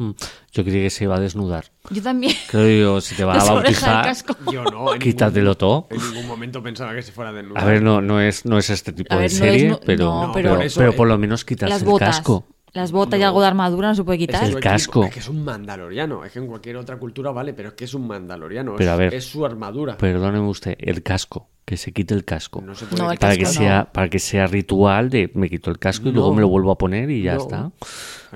[0.01, 0.11] Mm.
[0.53, 1.67] Yo creía que se iba a desnudar.
[1.91, 2.35] Yo también.
[2.49, 4.35] Creo yo, si te va a bautizar, casco.
[4.51, 5.89] Yo no, en Quítatelo ningún- todo.
[5.91, 8.71] En ningún momento pensaba que se fuera de a ver, no, no, es, no es
[8.71, 10.97] este tipo A de ver, no serie, es pero, no, pero, pero- pero, Por eso,
[10.97, 12.45] por lo menos quitarse el casco.
[12.73, 14.47] Las botas y algo de armadura no se puede Es quitar.
[14.51, 15.05] su El casco.
[15.05, 16.25] Es que es un mandaloriano.
[16.25, 18.77] Es que en cualquier otra cultura vale, pero es que es un mandaloriano.
[18.77, 19.15] Pero es, a ver.
[19.15, 19.97] es su armadura.
[19.97, 22.61] Perdóneme usted, el casco, que se quite el casco.
[22.61, 25.31] no se puede No, el quitar para que casco sea para que sea ritual de
[25.35, 27.41] me quito el casco y luego me lo vuelvo a poner y ya No.
[27.41, 27.71] está.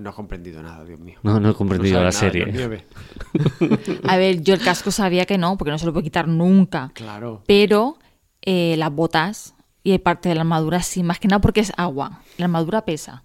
[0.01, 1.20] No has comprendido nada, Dios mío.
[1.22, 2.80] No, no he comprendido No la nada, serie.
[4.09, 6.91] A ver, yo el casco sabía que no, porque no se lo puede quitar nunca.
[6.95, 7.43] Claro.
[7.47, 7.99] Pero
[8.43, 12.20] eh, las botas y parte de la armadura sí, más que nada porque es agua.
[12.39, 13.22] La armadura pesa.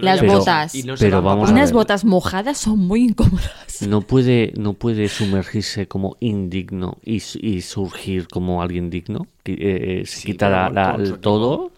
[0.00, 0.74] Las botas.
[0.74, 1.50] y no Pero vamos.
[1.50, 3.50] Unas botas mojadas son muy incómodas.
[3.86, 9.26] No puede, no puede sumergirse como indigno y, y surgir como alguien digno.
[9.42, 11.70] que, eh, eh, se Sí, quita la- el todo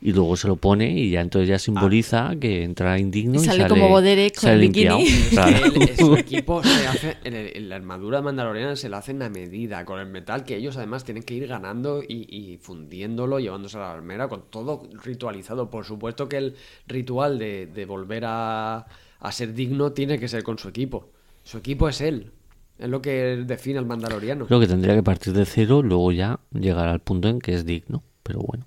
[0.00, 3.46] y luego se lo pone y ya entonces ya simboliza que entra indigno Y y,
[3.46, 4.98] sale como Bodere con sale el limpiado.
[4.98, 5.96] bikini.
[5.96, 9.84] Su equipo se hace, en, el- en la armadura mandaloriana se la hacen a medida,
[9.84, 13.80] con el metal que ellos además tienen que ir ganando y, y fundiéndolo, llevándose a
[13.80, 15.70] la armera, con todo ritualizado.
[15.70, 16.54] Por supuesto que el
[16.86, 18.86] ritual de, de volver a,
[19.20, 21.08] a ser digno tiene que ser con su equipo.
[21.42, 22.32] Su equipo es él.
[22.78, 24.46] Es lo que define al mandaloriano.
[24.46, 27.64] Creo que tendría que partir de cero, luego ya llegar al punto en que es
[27.64, 28.02] digno.
[28.22, 28.66] Pero bueno,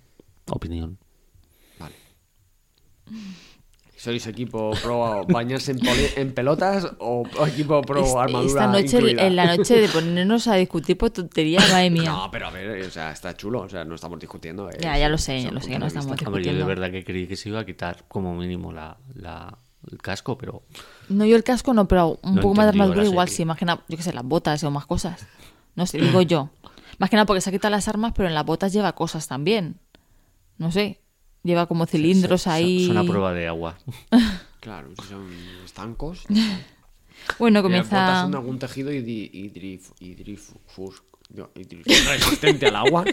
[0.49, 0.97] opinión.
[3.97, 8.95] ¿Sois equipo pro bañarse en, poli- en pelotas o equipo pro Es- armadura Esta noche,
[8.97, 9.27] incluida?
[9.27, 12.09] en la noche de ponernos a discutir por tonterías, madre mía.
[12.09, 14.69] No, pero a ver, o sea, está chulo, o sea, no estamos discutiendo.
[14.79, 16.25] Ya, es- ya lo sé, ya lo sé, que no estamos vista.
[16.27, 16.65] Hombre, yo de discutiendo.
[16.81, 19.57] verdad que creí que se iba a quitar como mínimo la, la-
[19.91, 20.63] el casco, pero
[21.09, 23.57] No, yo el casco no, pero un No poco más de armadura igual sí, más
[23.57, 25.27] que nada, yo qué sé, las botas o más cosas.
[25.75, 26.49] No sé, digo yo.
[26.99, 29.27] Más que nada porque se ha quitado las armas, pero en las botas lleva cosas
[29.27, 29.75] también.
[30.57, 31.01] No sé,
[31.43, 32.87] lleva como cilindros son- ahí.
[32.87, 33.77] son a prueba de agua.
[34.59, 35.27] Claro, si son
[35.63, 36.25] estancos.
[37.37, 38.21] Bueno, Y comienza...
[38.23, 39.93] son algún tejido hidrifus-
[41.33, 43.05] no, hidrif- resistente al agua,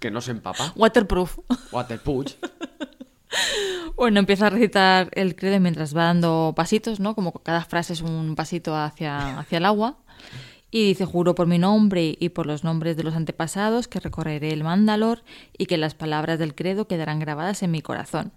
[0.00, 0.72] que no se empapa.
[0.76, 1.38] Waterproof.
[1.72, 2.34] Waterproof.
[3.96, 7.14] Bueno, empieza a recitar el credo mientras va dando pasitos, ¿no?
[7.14, 9.98] Como cada frase es un pasito hacia, hacia el agua.
[10.70, 14.52] Y dice, juro por mi nombre y por los nombres de los antepasados que recorreré
[14.52, 15.22] el Mandalor
[15.58, 18.32] y que las palabras del credo quedarán grabadas en mi corazón.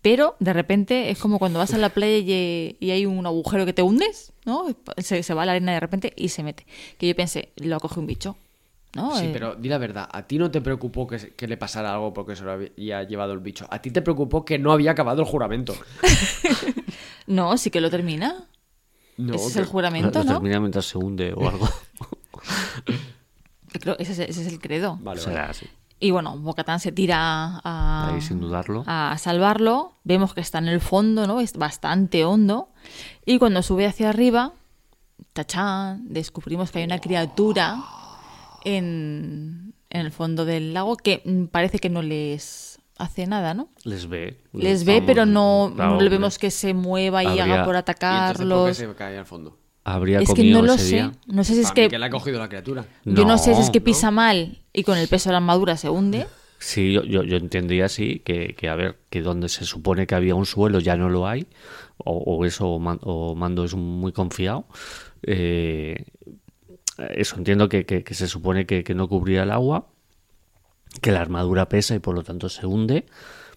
[0.00, 3.66] Pero de repente es como cuando vas a la playa y, y hay un agujero
[3.66, 4.66] que te hundes, ¿no?
[4.98, 6.64] Se, se va la arena de repente y se mete.
[6.98, 8.36] Que yo pensé, lo coge un bicho.
[8.94, 9.16] ¿no?
[9.16, 11.92] Sí, Eh, pero di la verdad, ¿a ti no te preocupó que, que le pasara
[11.92, 13.66] algo porque se lo había llevado el bicho?
[13.70, 15.74] A ti te preocupó que no había acabado el juramento.
[17.26, 18.46] No, sí que lo termina.
[19.18, 20.32] No, ese es el juramento, ¿no?
[20.34, 21.68] termina mientras se hunde o algo.
[23.72, 24.92] Creo ese, es- ese es el credo.
[24.96, 25.20] Vale, vale.
[25.20, 25.66] Será así.
[26.00, 28.84] Y bueno, Bocatán se tira a, Ahí sin dudarlo.
[28.86, 29.94] a salvarlo.
[30.04, 31.40] Vemos que está en el fondo, ¿no?
[31.40, 32.68] Es bastante hondo.
[33.26, 34.52] Y cuando sube hacia arriba,
[35.32, 37.82] tachán, descubrimos que hay una criatura
[38.64, 43.68] en, en el fondo del lago que parece que no les hace nada, ¿no?
[43.84, 44.38] Les ve.
[44.52, 47.64] Les ve, vamos, pero no, claro, no le vemos que se mueva y Habría- haga
[47.64, 48.76] por ¿Y entonces por qué atacarlos.
[48.76, 49.56] se cae al fondo?
[49.84, 50.96] Habría Es que comido no lo sé.
[50.96, 51.12] día.
[51.26, 51.88] No sé si es que...
[51.88, 52.84] le ha cogido la criatura.
[53.04, 55.38] Yo no sé si es que No, pisa mal y con el peso de la
[55.38, 56.26] armadura se hunde.
[56.58, 60.14] Sí, yo, yo, yo entendía así que, que, a ver, que donde se supone que
[60.16, 61.46] había un suelo ya no lo hay,
[61.98, 64.66] o, o eso, o, Man- o Mando es muy confiado.
[65.22, 66.04] eh,
[67.14, 69.86] eso entiendo que, que- que se supone que, que no cubría el agua,
[70.98, 73.06] que la armadura pesa y por lo tanto se hunde.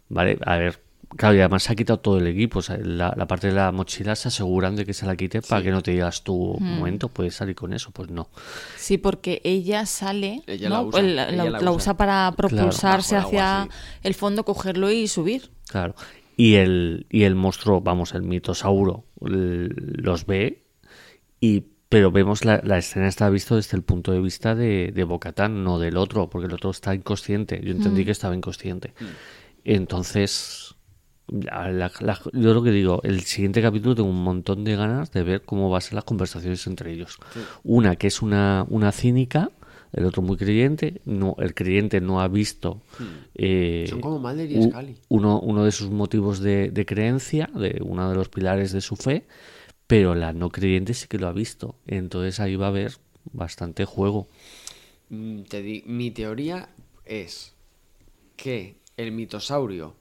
[0.10, 0.80] Vale, a ver,
[1.16, 2.60] claro, y además se ha quitado todo el equipo.
[2.60, 5.42] o sea, la, la parte de la mochila se aseguran de que se la quite
[5.42, 7.92] para que no te digas tú, un momento, puedes salir con eso.
[7.92, 8.28] Pues no.
[8.78, 10.76] Sí, porque ella sale, Ella ¿no?
[10.76, 11.72] la usa, la, ella la- la la usa.
[11.72, 13.70] usa para propulsarse el agua, hacia
[14.04, 15.50] el fondo, cogerlo y subir.
[15.68, 15.96] Claro.
[16.36, 20.64] Y el, y el monstruo, vamos, el mitosauro, l- los ve,
[21.40, 25.04] y, pero vemos la, la escena está visto desde el punto de vista de, de
[25.04, 27.60] Bocatán, no del otro, porque el otro está inconsciente.
[27.62, 28.94] Yo entendí que estaba inconsciente.
[29.66, 30.76] Entonces,
[31.30, 31.92] la-
[32.34, 35.70] yo lo que digo, el siguiente capítulo tengo un montón de ganas de ver cómo
[35.70, 37.18] van a ser las conversaciones entre ellos.
[37.64, 39.52] Una que es una, una cínica,
[39.94, 42.82] el otro muy creyente, no, el creyente no ha visto
[43.36, 44.96] eh, Son como Mulder y Scully.
[45.10, 48.96] uno, uno de sus motivos de, de creencia, de uno de los pilares de su
[48.96, 49.26] fe,
[49.92, 51.76] pero la no creyente sí que lo ha visto.
[51.86, 52.94] Entonces ahí va a haber
[53.34, 54.30] bastante juego.
[55.10, 56.70] Mm, te di- mi teoría
[57.04, 57.54] es
[58.38, 59.98] que el mitosaurio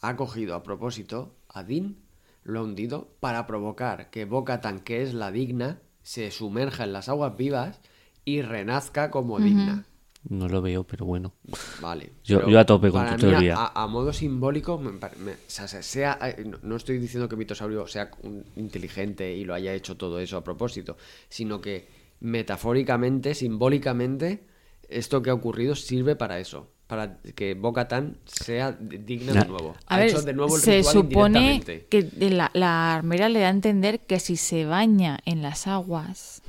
[0.00, 1.98] ha cogido a propósito a Din,
[2.42, 7.08] lo ha hundido para provocar que Bocatan, que es la digna, se sumerja en las
[7.08, 7.80] aguas vivas
[8.24, 9.84] y renazca como digna.
[10.28, 11.32] No lo veo, pero bueno.
[11.80, 12.12] Vale.
[12.22, 13.54] Yo- yo a tope con para tu mí, a- teoría.
[13.56, 17.36] A, a modo simbólico, me me- o sea, se- sea, eh, no, estoy diciendo que
[17.36, 20.96] Mitosaurio sea un- inteligente y lo haya hecho todo eso a propósito,
[21.30, 21.88] sino que
[22.20, 24.44] metafóricamente, simbólicamente,
[24.88, 26.68] esto que ha ocurrido sirve para eso.
[26.86, 29.76] Para que Bo-Katan sea digna de nuevo.
[29.86, 33.28] A ha ver, hecho de nuevo el se ritual supone que de la, la armera
[33.28, 36.42] le da a entender que si se baña en las aguas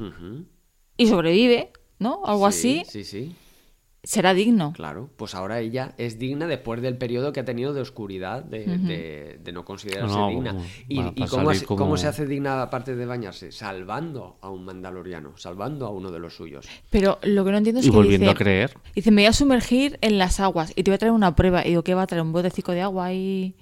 [0.95, 2.21] y sobrevive, ¿no?
[2.25, 3.35] Algo Sí, así, Sí, sí.
[4.03, 4.73] Será digno.
[4.73, 8.65] Claro, pues ahora ella es digna después del periodo que ha tenido de oscuridad, de,
[8.77, 10.55] de- de no considerarse No, digna.
[10.87, 13.51] ¿Y, cómo, se- como- cómo se hace digna aparte de bañarse?
[13.51, 16.65] Salvando a un mandaloriano, salvando a uno de los suyos.
[16.89, 18.77] Pero lo que no entiendo es Y que volviendo dice, a creer.
[18.95, 21.65] dice, me voy a sumergir en las aguas y te voy a traer una prueba.
[21.65, 22.23] Y digo, ¿qué va a traer?
[22.23, 23.55] ¿Un botecico de agua y...?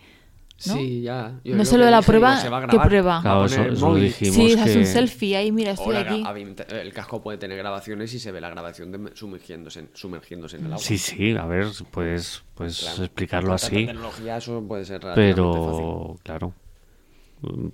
[0.66, 0.74] ¿No?
[0.74, 1.40] Sí, ya.
[1.44, 3.22] Yo No solo que la dije, prueba, digo, se va a ¿qué prueba?
[3.22, 4.80] Claro, eso, el eso dijimos Sí, haces que...
[4.80, 6.24] un selfie ahí, mira, estoy la aquí.
[6.70, 10.66] el casco puede tener grabaciones y se ve la grabación de sumergiéndose, en- sumergiéndose en
[10.66, 10.84] el agua.
[10.84, 13.86] Sí, sí, a ver, puedes, puedes Claro, explicarlo así.
[13.86, 15.86] tecnología eso puede ser relativamente fácil.
[15.86, 16.54] Pero, claro.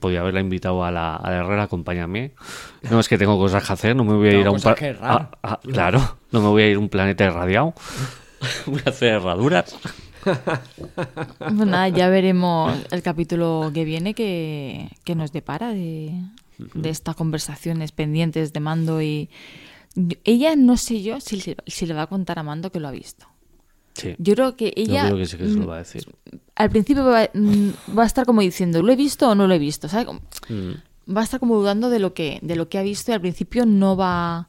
[0.02, 2.34] Podía haberla invitado a la, a la Herrera, acompáñame.
[2.92, 4.56] No, es que tengo cosas que hacer, no me voy a Tengo ir a un
[4.58, 7.74] cosas que a- a- Claro, no me voy a ir a un planeta irradiado.
[8.66, 9.74] voy a hacer herraduras.
[11.40, 16.14] Pues nada, ya veremos el capítulo que viene que, que nos depara de,
[16.74, 19.30] de estas conversaciones pendientes de Mando y...
[20.24, 22.92] Ella no sé yo si, si le va a contar a Mando que lo ha
[22.92, 23.28] visto.
[23.94, 26.08] Sí, Yo creo que yo ella creo que sí que se lo va a decir.
[26.56, 29.54] al principio va, mm, va a estar como diciendo, ¿lo he visto o no lo
[29.54, 29.88] he visto?
[30.06, 30.72] Como- Mm,
[31.16, 33.20] Va a estar como dudando de lo que de lo que ha visto y al
[33.22, 34.48] principio no va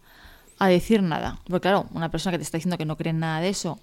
[0.59, 1.41] a decir nada.
[1.45, 3.81] Porque claro, una persona que te está diciendo que no cree en nada de eso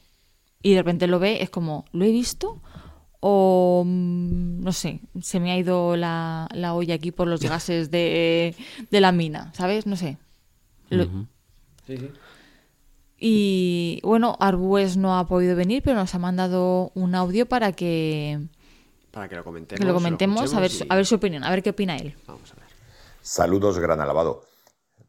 [0.62, 2.62] y de repente lo ve, es como, ¿lo he visto?
[3.20, 7.92] O mm, no sé, se me ha ido la, la olla aquí por los gases
[7.92, 8.56] de,
[8.90, 9.86] de la mina, ¿sabes?
[9.86, 10.18] No sé.
[10.90, 11.06] Lo-.
[11.86, 12.10] Sí, sí.
[13.18, 18.40] y bueno, Arbues no ha podido venir, pero nos ha mandado un audio para que,
[19.12, 19.80] Para que lo comentemos.
[19.80, 22.16] que lo comentemos, a ver, y- a ver su opinión, a ver qué opina él.
[22.28, 22.66] Vamos a ver.
[23.22, 24.44] Saludos, gran alabado.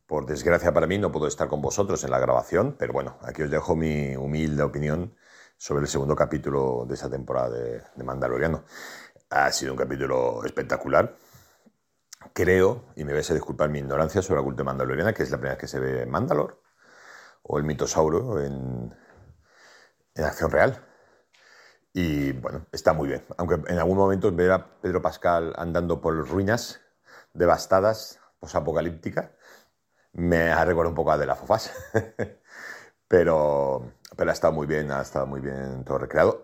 [0.07, 3.43] Por desgracia para mí no puedo estar con vosotros en la grabación, pero bueno, aquí
[3.43, 5.15] os dejo mi humilde opinión
[5.63, 8.65] sobre el segundo capítulo de esa temporada de, de Mandaloriano.
[9.31, 11.15] Ha sido un capítulo espectacular.
[12.33, 15.37] Creo, y me vais a disculpar mi ignorancia sobre la cultura mandaloriana, que es la
[15.37, 16.61] primera vez que se ve Mandalor,
[17.45, 18.93] o el mitosauro en,
[20.17, 20.85] en acción real.
[21.93, 23.25] Y bueno, está muy bien.
[23.37, 26.81] Aunque en algún momento ver a Pedro Pascal andando por ruinas
[27.35, 29.31] devastadas, posapocalípticas,
[30.13, 31.73] me ha un poco a de la Fofás.
[33.07, 36.43] pero, pero ha estado muy bien, ha estado muy bien todo recreado.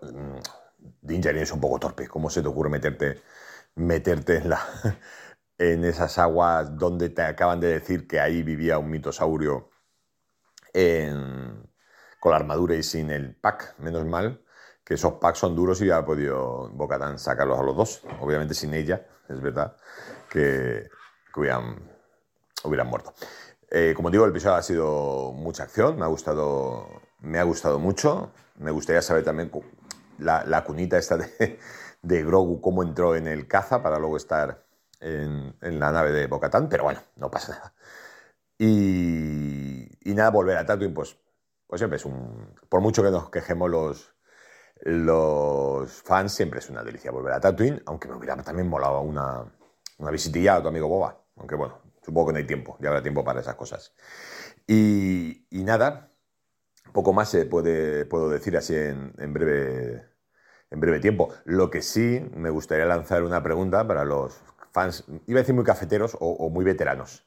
[1.01, 2.07] Dingerin es un poco torpe.
[2.07, 3.21] ¿Cómo se te ocurre meterte,
[3.75, 4.53] meterte en,
[5.57, 9.69] en esas aguas donde te acaban de decir que ahí vivía un mitosaurio
[12.19, 13.75] con la armadura y sin el pack?
[13.79, 14.43] Menos mal
[14.89, 18.01] que esos packs son duros y ha podido Bocatán sacarlos a los dos.
[18.21, 19.77] Obviamente sin ella, es verdad,
[20.31, 20.89] que,
[21.35, 21.77] hubieran,
[22.63, 23.13] hubieran muerto.
[23.69, 27.79] Eh, como digo, el episodio ha sido mucha acción, me ha gustado, me ha gustado
[27.79, 28.31] mucho.
[28.57, 29.51] Me gustaría saber también
[30.17, 34.63] la, cunita esta de, Grogu, cómo entró en el caza para luego estar
[34.99, 37.73] en, la nave de Bocatán, pero bueno, no pasa nada.
[38.57, 41.17] Y, nada, volver a Tatooine, pues,
[41.67, 42.55] pues siempre es un...
[42.67, 44.13] Por mucho que nos quejemos los,
[44.81, 49.45] los fans, siempre es una delicia volver a Tatooine, aunque me hubiera también molado una,
[49.99, 53.01] una visitilla a tu amigo Boba, aunque bueno, supongo que no hay tiempo, ya habrá
[53.01, 53.93] tiempo para esas cosas.
[54.65, 56.08] Y, nada,
[56.91, 60.05] poco más se puede, puedo decir así en, breve,
[60.69, 61.33] en breve tiempo.
[61.45, 64.39] Lo que sí me gustaría lanzar una pregunta para los
[64.71, 67.25] fans, iba a decir muy cafeteros o, muy veteranos.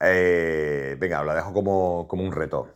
[0.00, 2.68] Eh, venga, lo dejo como, como un reto.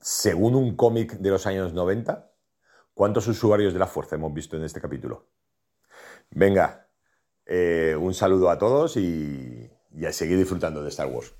[0.00, 2.30] Según un cómic de los años 90,
[2.94, 5.26] ¿cuántos usuarios de la fuerza hemos visto en este capítulo?
[6.30, 6.88] Venga,
[7.46, 9.70] eh, un saludo a todos y,
[10.06, 11.32] a seguir disfrutando de Star Wars.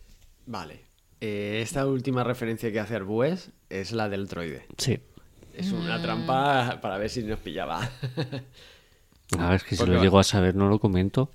[0.46, 0.87] Vale.
[1.20, 4.66] Eh, esta última referencia que hace Arbues es la del droide.
[4.76, 5.00] Sí.
[5.54, 7.80] Es una trampa para ver si nos pillaba.
[9.38, 11.30] a ver, que si lo llego a saber no lo comento.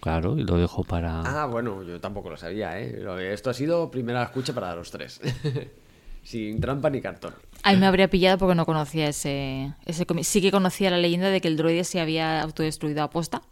[0.00, 1.22] Claro, y lo dejo para...
[1.22, 3.32] Ah, bueno, yo tampoco lo sabía, ¿eh?
[3.32, 5.20] Esto ha sido primera escucha para los tres.
[6.22, 7.34] Sin trampa ni cartón.
[7.62, 11.40] Ahí me habría pillado porque no conocía ese, ese Sí que conocía la leyenda de
[11.40, 13.42] que el droide se había autodestruido a posta,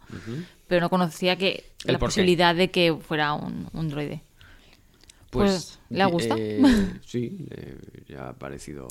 [0.67, 4.21] pero no conocía que la posibilidad de que fuera un, droide.
[5.29, 6.39] Pues, pues ¿le ha gustado?
[6.39, 6.61] Eh,
[7.05, 7.47] sí,
[8.07, 8.87] ya ha parecido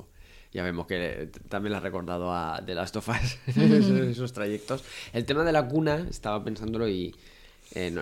[0.56, 4.84] ya vemos que también le ha recordado a The Last of Us esos, trayectos.
[5.12, 7.14] El tema de la cuna, estaba pensándolo y
[7.74, 7.94] eh,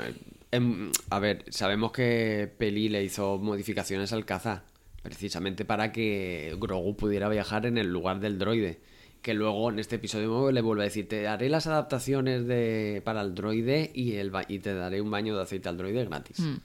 [0.52, 4.62] em, a ver, sabemos que Peli le hizo modificaciones al caza,
[5.02, 8.78] precisamente para que Grogu pudiera viajar en el lugar del droide.
[9.20, 13.22] Que luego en este episodio le vuelve a decir, te haré las adaptaciones de, para
[13.22, 16.38] el droide y, el, y te daré un baño de aceite al droide gratis.
[16.38, 16.56] Mm.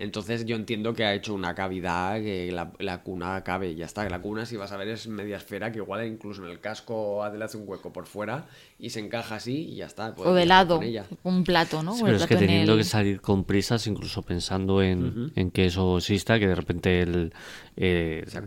[0.00, 4.08] Entonces yo entiendo que ha hecho una cavidad que la, cuna cabe y ya está.
[4.08, 7.22] La cuna, si vas a ver, es media esfera que igual incluso en el casco
[7.22, 8.46] hace un hueco por fuera
[8.78, 10.14] y se encaja así y ya está.
[10.16, 10.80] O de lado,
[11.22, 11.94] un plato, ¿no?
[12.02, 16.46] pero es que teniendo que salir con prisas, incluso pensando en, que eso exista, que
[16.46, 17.34] de repente el,
[17.76, 18.38] eh, se,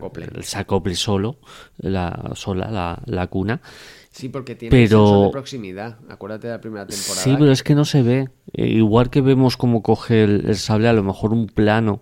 [0.58, 0.96] acople.
[0.96, 1.36] solo,
[1.78, 3.60] la, sola la, la cuna
[4.14, 5.24] Sí, porque tiene pero...
[5.24, 5.98] de proximidad.
[6.08, 7.20] Acuérdate de la primera temporada.
[7.20, 8.28] Sí, pero es que no se ve.
[8.52, 12.00] Eh, igual que vemos cómo coge el, sable, a lo mejor un plano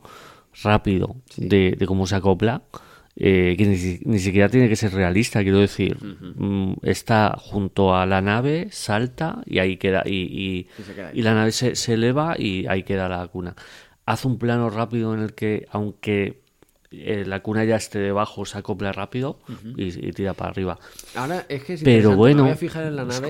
[0.62, 2.64] rápido de, cómo se acopla.
[3.16, 5.96] Eh, que ni, siquiera tiene que ser realista, quiero decir.
[6.02, 10.02] Mm, está junto a la nave, salta y ahí queda.
[10.04, 10.68] Y,
[11.14, 13.56] y, la nave se, se eleva y ahí queda la cuna.
[14.04, 16.41] Hace un plano rápido en el que, aunque
[16.93, 19.38] eh, la cuna ya esté debajo, se acopla rápido
[19.76, 20.78] y, tira para arriba.
[21.14, 22.49] Ahora es que Pero bueno,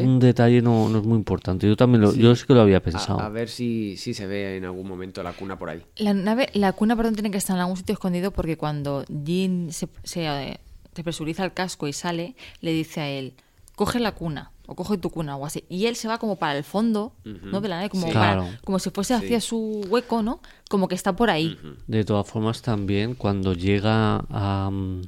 [0.01, 1.67] un detalle no, es muy importante.
[1.69, 3.21] Yo también lo, yo sí que lo había pensado.
[3.21, 5.83] A, ver si, si, se ve en algún momento la cuna por ahí.
[5.97, 9.73] La nave, la cuna, perdón, tiene que estar en algún sitio escondido porque cuando Jean
[9.73, 10.61] se, se, eh,
[10.95, 13.35] se presuriza el casco y sale, le dice a él,
[13.75, 15.65] coge la cuna o coge tu cuna o así.
[15.69, 17.61] Y él se va como para el fondo, ¿no?
[17.61, 18.07] De la nave, como,
[18.65, 20.41] como si fuese hacia su hueco, ¿no?
[20.69, 21.59] Como que está por ahí.
[21.87, 24.71] De todas formas, también cuando llega a.
[24.71, 25.03] Mm,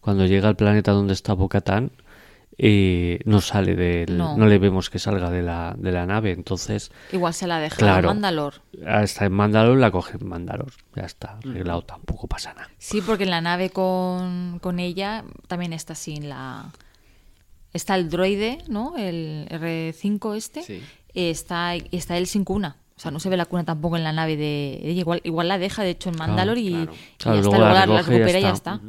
[0.00, 1.92] cuando llega al planeta donde está Bocatán,
[2.58, 4.18] eh, no sale del.
[4.18, 4.36] No.
[4.36, 6.90] le vemos que salga de la, de la nave, entonces.
[7.12, 8.54] Igual se la deja en Mandalor.
[8.84, 10.72] Está en Mandalor, la coge en Mandalor.
[10.96, 12.70] Ya está, arreglado, tampoco pasa nada.
[12.78, 16.72] Sí, porque en la nave con, con ella también está sin la
[17.72, 18.96] está el droide, ¿no?
[18.96, 20.62] El R5 este.
[20.62, 20.82] Sí.
[21.14, 22.76] Está, está él sin cuna.
[22.96, 25.00] O sea, no se ve la cuna tampoco en la nave de ella.
[25.00, 26.82] Igual, igual la deja, de hecho, en Mandalor y, ya
[27.18, 27.34] está.
[27.34, 28.80] Luego la, recupera y ya está.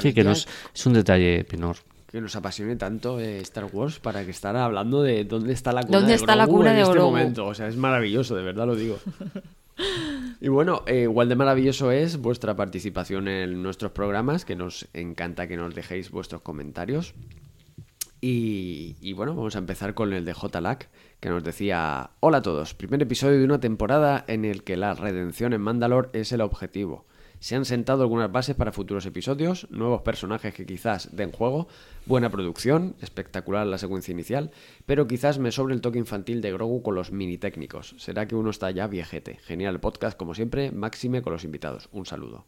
[0.00, 1.76] Sí, que es un detalle menor.
[2.10, 5.82] Que nos apasione tanto eh, Star Wars para que estar hablando de dónde está la
[5.82, 7.46] cuna ¿Dónde de está la cuna en de este momento.
[7.46, 8.98] O sea, es maravilloso, de verdad lo digo.
[10.40, 15.46] Y bueno, eh, igual de maravilloso es vuestra participación en nuestros programas, que nos encanta
[15.46, 17.14] que nos dejéis vuestros comentarios.
[18.20, 20.88] Y, bueno, vamos a empezar con el de JLAC,
[21.20, 24.94] que nos decía: Hola a todos, primer episodio de una temporada en el que la
[24.94, 27.06] redención en Mandalor es el objetivo.
[27.40, 31.68] Se han sentado algunas bases para futuros episodios, nuevos personajes que quizás den juego,
[32.04, 34.50] buena producción, espectacular la secuencia inicial,
[34.86, 37.94] pero quizás me sobre el toque infantil de Grogu con los mini técnicos.
[37.98, 39.38] Será que uno está ya viejete.
[39.44, 41.88] Genial podcast, como siempre, máxime con los invitados.
[41.92, 42.44] Un saludo.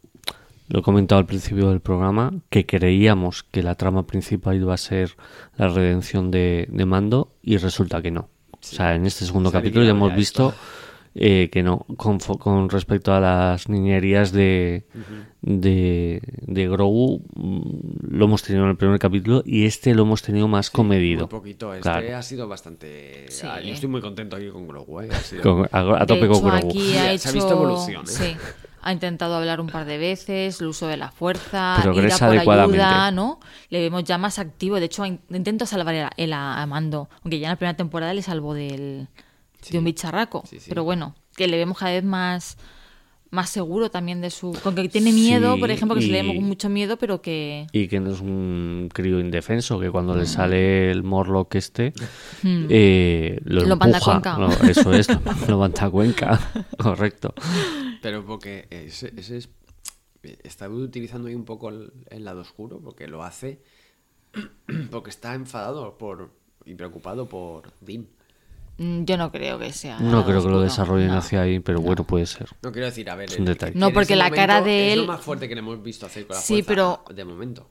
[0.71, 4.77] Lo he comentado al principio del programa, que creíamos que la trama principal iba a
[4.77, 5.15] ser
[5.57, 8.29] la redención de, de Mando y resulta que no.
[8.53, 10.53] O sea, en este segundo Se capítulo ya hemos visto
[11.13, 14.85] eh, que no, con, fo- con respecto a las niñerías de,
[15.41, 20.21] de, de Grogu, mm, lo hemos tenido en el primer capítulo y este lo hemos
[20.21, 21.21] tenido más comedido.
[21.21, 21.73] Muy poquito.
[21.73, 22.15] Este Claro.
[22.17, 23.25] ha sido bastante...
[23.29, 23.45] Sí.
[23.49, 25.09] Ah, yo estoy muy contento aquí con Grogu, ¿eh?
[25.11, 26.69] Ha sido- Con- a, a tope de con hecho, Grogu.
[26.69, 28.07] aquí ha Se ha visto evolución, ¿eh?
[28.07, 28.25] Sí.
[28.83, 32.17] Ha intentado hablar un par de veces, el uso de la fuerza, Progresa ir a
[32.17, 32.81] por adecuadamente.
[32.83, 33.39] ayuda, ¿no?
[33.69, 34.79] Le vemos ya más activo.
[34.79, 37.07] De hecho, in- intento salvar el, el a, a Mando.
[37.23, 39.07] Aunque ya en la primera temporada le salvó del,
[39.69, 40.43] de un bicharraco.
[40.49, 40.69] Sí, sí.
[40.69, 42.57] Pero bueno, que le vemos cada vez más
[43.31, 44.51] más seguro también de su...
[44.61, 47.65] Con que tiene miedo, Sí, por ejemplo, que se le con mucho miedo, pero que...
[47.71, 50.17] Y que no es un crío indefenso, que cuando Mm.
[50.19, 51.93] le sale el Morlock este,
[52.43, 54.35] eh, lo, Lo manda a empuja.
[54.35, 54.69] Cuenca.
[54.69, 56.39] Eso es, lo, lo manda a Cuenca.
[56.77, 57.33] Correcto.
[58.01, 59.49] Pero porque ese, ese es...
[60.43, 63.61] Está utilizando ahí un poco el, el lado oscuro, porque lo hace...
[64.91, 66.31] Porque está enfadado por
[66.65, 68.07] y preocupado por Dean.
[68.77, 69.99] Mm, Yo no creo que sea...
[69.99, 71.17] No creo que lo desarrollen no.
[71.17, 72.47] hacia ahí, pero bueno, puede ser.
[72.61, 73.29] No quiero decir, a ver...
[73.31, 73.73] Es un detalle.
[73.73, 76.05] que No, porque la cara de Es lo él- más fuerte que le hemos visto
[76.05, 76.67] hacer con la Sí, fuerza
[77.07, 77.67] pero- de momento.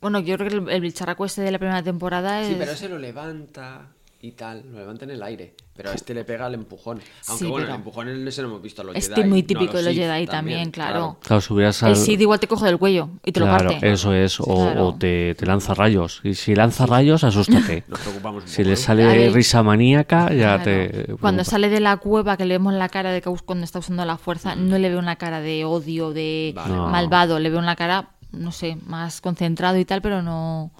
[0.00, 2.48] Bueno, yo creo que el, el bicharraco este de la primera temporada es...
[2.48, 3.88] Sí, pero ese lo levanta
[4.20, 5.54] y tal, lo levanta en el aire.
[5.76, 7.00] Pero a este le pega el empujón.
[7.28, 9.28] Aunque Sí, bueno, pero- el empujón ese lo hemos visto a los Este Jedi.
[9.28, 11.18] muy no típico de los Jedi también, claro.
[11.22, 13.92] Claro, si hubieras El Sid igual te coge del cuello y te Claro, lo parte.
[13.92, 14.40] eso es.
[14.40, 14.88] O, Claro.
[14.88, 16.20] o te, te lanza rayos.
[16.24, 17.84] Y si lanza rayos, asústate.
[17.88, 18.76] Nos preocupamos un Si poco, le ¿eh?
[18.76, 20.64] sale risa maníaca, ya Claro.
[20.64, 20.90] te.
[21.20, 21.44] Cuando preocupa.
[21.44, 24.16] sale de la cueva, que le vemos la cara de que cuando está usando la
[24.18, 26.74] fuerza, no le veo una cara de odio, de Vale.
[26.74, 26.88] No.
[26.88, 27.38] malvado.
[27.38, 30.72] Le veo una cara, no sé, más concentrado y tal, pero no,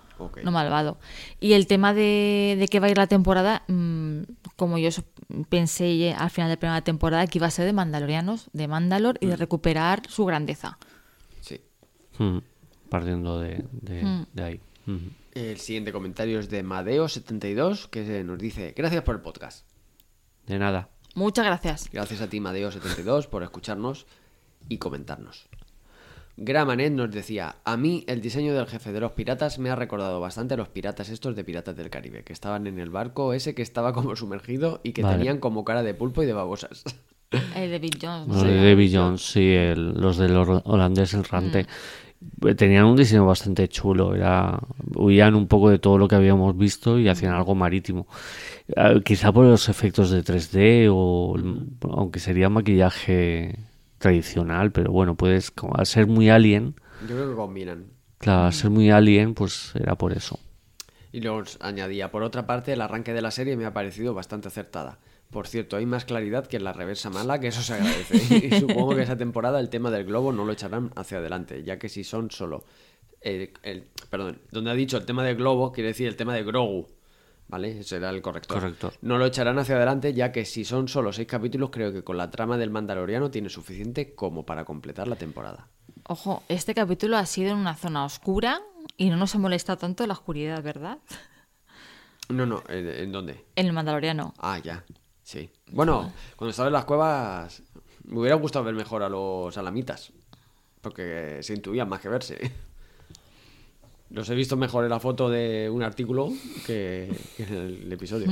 [0.44, 0.98] No malvado.
[1.40, 4.20] Y el tema de, de que va a ir la temporada, mm,
[4.56, 4.90] como yo
[5.48, 9.18] pensé al final de la primera temporada, que iba a ser de Mandalorianos, de Mandalor
[9.20, 10.78] y de recuperar su grandeza.
[11.40, 11.60] Sí.
[12.18, 12.38] Mm,
[12.88, 14.26] Partiendo de, de- Mm.
[14.32, 14.60] de ahí.
[14.86, 14.96] Mm.
[15.34, 19.66] El siguiente comentario es de Madeo72, que nos dice: Gracias por el podcast.
[20.46, 20.88] De nada.
[21.14, 21.90] Muchas gracias.
[21.92, 24.06] Gracias a ti, Madeo72, por escucharnos
[24.68, 25.46] y comentarnos.
[26.40, 30.20] Gramanet nos decía, a mí el diseño del jefe de los piratas me ha recordado
[30.20, 33.54] bastante a los piratas estos de Piratas del Caribe, que estaban en el barco ese
[33.56, 35.16] que estaba como sumergido y que Vale.
[35.16, 36.84] tenían como cara de pulpo y de babosas.
[37.56, 38.28] El de Bill Jones.
[38.28, 41.64] Los de Davy Jones, sí, el- los del holandés errante.
[41.64, 42.46] Mm.
[42.48, 44.14] Eh, Tenían un diseño bastante chulo.
[44.14, 44.58] Era,
[44.96, 48.06] huían un poco de todo lo que habíamos visto y hacían algo marítimo.
[48.68, 51.36] Eh, quizá por los efectos de 3D o
[51.92, 53.56] aunque sería maquillaje
[53.98, 56.74] tradicional, pero bueno, puedes, como al ser muy alien,
[57.06, 57.86] Yo creo que combinan.
[58.18, 60.38] claro, al ser muy alien, pues era por eso.
[61.12, 64.48] Y luego añadía, por otra parte, el arranque de la serie me ha parecido bastante
[64.48, 64.98] acertada.
[65.30, 68.16] Por cierto, hay más claridad que en la reversa mala, que eso se agradece.
[68.46, 71.78] y supongo que esa temporada el tema del globo no lo echarán hacia adelante, ya
[71.78, 72.64] que si son solo...
[73.22, 76.44] eh, el- perdón, donde ha dicho el tema del globo, quiere decir el tema de
[76.44, 76.86] Grogu.
[77.48, 77.80] ¿Vale?
[77.80, 78.58] Ese era el corrector.
[78.60, 78.92] Corrector.
[79.00, 82.16] No lo echarán hacia adelante, ya que si son solo seis capítulos, creo que con
[82.18, 85.68] la trama del Mandaloriano tiene suficiente como para completar la temporada.
[86.06, 88.60] Ojo, este capítulo ha sido en una zona oscura
[88.96, 90.98] y no nos ha molestado tanto la oscuridad, ¿verdad?
[92.30, 93.46] No, no, ¿en, en dónde?
[93.56, 94.34] En el Mandaloriano.
[94.36, 94.84] Ah, ya.
[95.22, 95.48] Sí.
[95.72, 97.62] Bueno, cuando estaba en las cuevas
[98.04, 100.12] me hubiera gustado ver mejor a los alamitas.
[100.82, 102.52] Porque se intuían más que verse.
[104.10, 106.32] Los he visto mejor en la foto de un artículo
[106.66, 108.28] que, que en el episodio.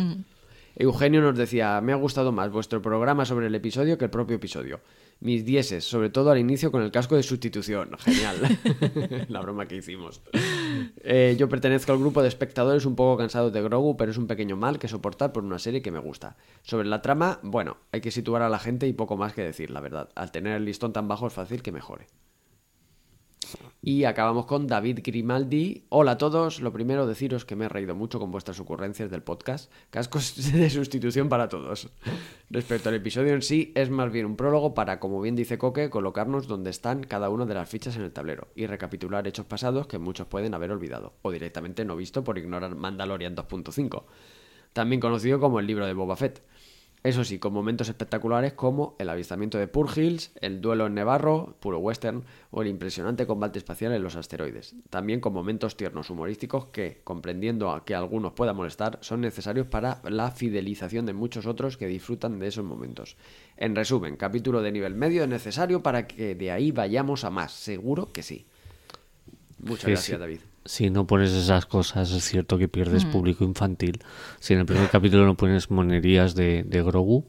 [0.78, 4.36] Eugenio nos decía, me ha gustado más vuestro programa sobre el episodio que el propio
[4.36, 4.80] episodio.
[5.20, 7.96] Mis dieces, sobre todo al inicio con el casco de sustitución.
[7.98, 8.58] Genial.
[9.28, 10.20] la broma que hicimos.
[11.02, 14.26] Eh, yo pertenezco al grupo de espectadores un poco cansados de Grogu, pero es un
[14.26, 16.36] pequeño mal que soportar por una serie que me gusta.
[16.62, 19.70] Sobre la trama, bueno, hay que situar a la gente y poco más que decir,
[19.70, 20.10] la verdad.
[20.14, 22.06] Al tener el listón tan bajo es fácil que mejore.
[23.82, 25.84] Y acabamos con David Grimaldi.
[25.90, 26.60] Hola a todos.
[26.60, 29.70] Lo primero, deciros que me he reído mucho con vuestras ocurrencias del podcast.
[29.90, 31.88] Cascos de sustitución para todos.
[32.50, 35.90] Respecto al episodio en sí, es más bien un prólogo para, como bien dice Coque,
[35.90, 39.86] colocarnos donde están cada una de las fichas en el tablero y recapitular hechos pasados
[39.86, 44.04] que muchos pueden haber olvidado o directamente no visto por ignorar Mandalorian 2.5,
[44.72, 46.42] también conocido como el libro de Boba Fett.
[47.06, 51.78] Eso sí, con momentos espectaculares como el avistamiento de Purgils, el duelo en Nevarro, puro
[51.78, 54.74] western, o el impresionante combate espacial en los asteroides.
[54.90, 60.02] También con momentos tiernos humorísticos que, comprendiendo a que algunos pueda molestar, son necesarios para
[60.02, 63.16] la fidelización de muchos otros que disfrutan de esos momentos.
[63.56, 67.52] En resumen, capítulo de nivel medio es necesario para que de ahí vayamos a más.
[67.52, 68.46] Seguro que sí.
[69.60, 70.20] Muchas Sí, gracias, sí.
[70.20, 70.40] David.
[70.66, 74.00] Si no pones esas cosas, es cierto que pierdes público infantil.
[74.40, 77.26] Si en el primer capítulo no pones monerías de, de Grogu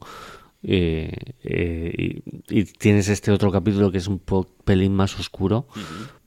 [0.64, 1.12] eh,
[1.44, 5.68] eh, y, y tienes este otro capítulo que es un po- pelín más oscuro,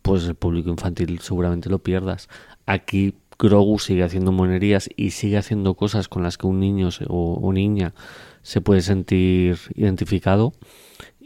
[0.02, 2.28] pues el público infantil seguramente lo pierdas.
[2.64, 7.06] Aquí Grogu sigue haciendo monerías y sigue haciendo cosas con las que un niño se-
[7.08, 7.92] o, o niña
[8.42, 10.52] se puede sentir identificado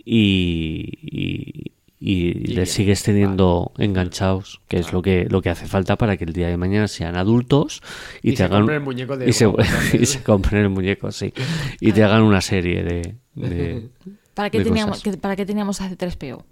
[0.04, 1.72] y, y-
[2.06, 6.16] y le bien, sigues teniendo enganchados, que es lo que, lo que hace falta para
[6.18, 7.80] que el día de mañana sean adultos
[8.22, 9.46] y, Y te se hagan compren el muñeco de y se,
[9.98, 11.32] y se compren el muñeco, sí,
[11.80, 13.88] y te hagan una serie de, de-
[14.34, 15.14] ¿Para qué, de teníamos, cosas.
[15.14, 16.44] que- ¿Para qué teníamos a C3PO?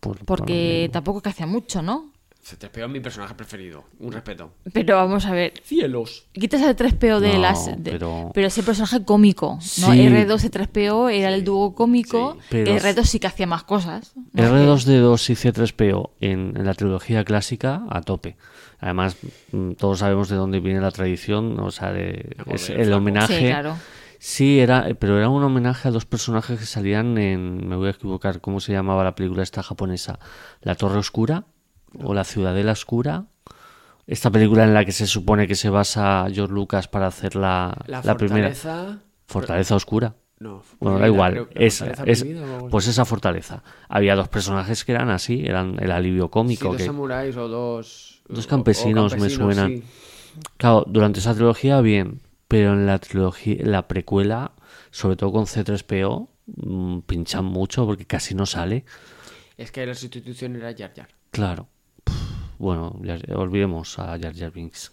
[0.00, 2.12] por- Porque por- tampoco que hacía mucho, ¿no?
[2.48, 3.84] Se te pegó mi personaje preferido.
[4.00, 4.52] Un respeto.
[4.72, 5.52] Pero vamos a ver.
[5.64, 6.28] ¡Cielos!
[6.32, 7.66] Quitas el 3PO de No, las.
[7.66, 8.46] de- pero- pero...
[8.46, 9.56] ese personaje cómico.
[9.56, 9.60] ¿no?
[9.60, 9.82] Sí.
[9.84, 12.38] R2 y 3PO era el dúo cómico.
[12.40, 14.14] Sí, pero- R2 sí que hacía más cosas.
[14.32, 14.42] ¿no?
[14.44, 18.38] R2D2 y C3PO en, en la trilogía clásica a tope.
[18.80, 19.18] Además,
[19.52, 22.80] mm, todos sabemos de dónde viene la tradición, o sea, de, es flaco.
[22.82, 23.38] el homenaje.
[23.40, 23.76] Sí, claro.
[24.20, 27.90] Sí, era, pero era un homenaje a dos personajes que salían en, me voy a
[27.90, 30.18] equivocar, ¿cómo se llamaba la película esta japonesa?
[30.62, 31.44] La Torre Oscura
[32.02, 33.26] o La Ciudadela Oscura.
[34.06, 37.76] Esta película en la que se supone que se basa George Lucas para hacer la,
[37.86, 38.98] La, la primera fortaleza...
[39.26, 40.14] Fortaleza Oscura.
[40.40, 41.48] No, Bueno, da igual.
[41.54, 42.26] Es, fortaleza es-
[42.70, 43.62] pues esa fortaleza.
[43.88, 46.68] Había dos personajes que eran así, eran el alivio Sí, cómico.
[46.68, 48.22] dos que, samuráis o dos...
[48.28, 49.68] Dos campesinos me suenan.
[49.78, 49.84] sí.
[50.56, 54.52] Claro, durante esa trilogía bien, pero en la trilogía, la precuela,
[54.90, 58.84] sobre todo con C3PO, mm, pinchan mucho porque casi no sale.
[59.56, 61.08] Es que la sustitución era Jar Jar.
[61.32, 61.68] Claro.
[62.58, 64.92] Bueno, ya- olvidemos a Jar Jar Binks.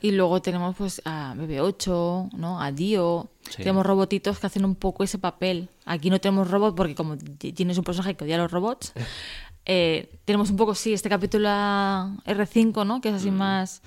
[0.00, 2.60] Y luego tenemos pues a BB8, ¿no?
[2.60, 3.28] A Dio.
[3.48, 3.56] Sí.
[3.58, 5.68] Tenemos robotitos que hacen un poco ese papel.
[5.84, 8.92] Aquí no tenemos robots porque como tienes un personaje que odia a los robots,
[9.66, 13.00] eh, tenemos un poco, sí, este capítulo a R5, ¿no?
[13.00, 13.82] Que es así más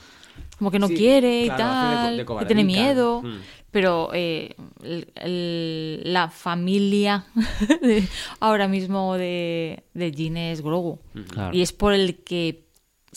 [0.58, 0.90] como que no Mm.
[0.90, 3.22] Sí, quiere y claro, tal, de que tiene miedo.
[3.24, 3.38] Mm.
[3.72, 7.26] Pero eh, el- el- la familia
[7.82, 8.08] de-
[8.40, 11.00] ahora mismo de, de Jean es Grogu.
[11.30, 11.56] Claro.
[11.56, 12.67] Y es por el que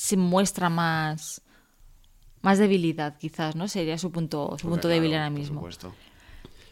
[0.00, 1.42] se muestra más
[2.42, 3.68] más debilidad, quizás, ¿no?
[3.68, 5.54] Sería su punto, su punto Hombre, débil claro, ahora por mismo.
[5.60, 5.94] supuesto.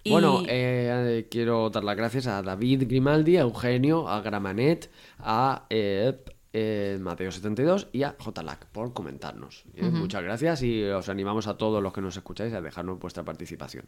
[0.02, 5.66] Y- Bueno, eh, quiero dar las gracias a David Grimaldi, a Eugenio, a Gramanet, a
[5.68, 6.24] eh,
[6.54, 9.64] eh, Mateo72 y a JLAC por comentarnos.
[9.74, 13.22] Eh, Muchas gracias y os animamos a todos los que nos escucháis a dejarnos vuestra
[13.24, 13.84] participación.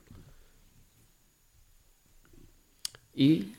[3.15, 3.25] Y...
[3.33, 3.55] Y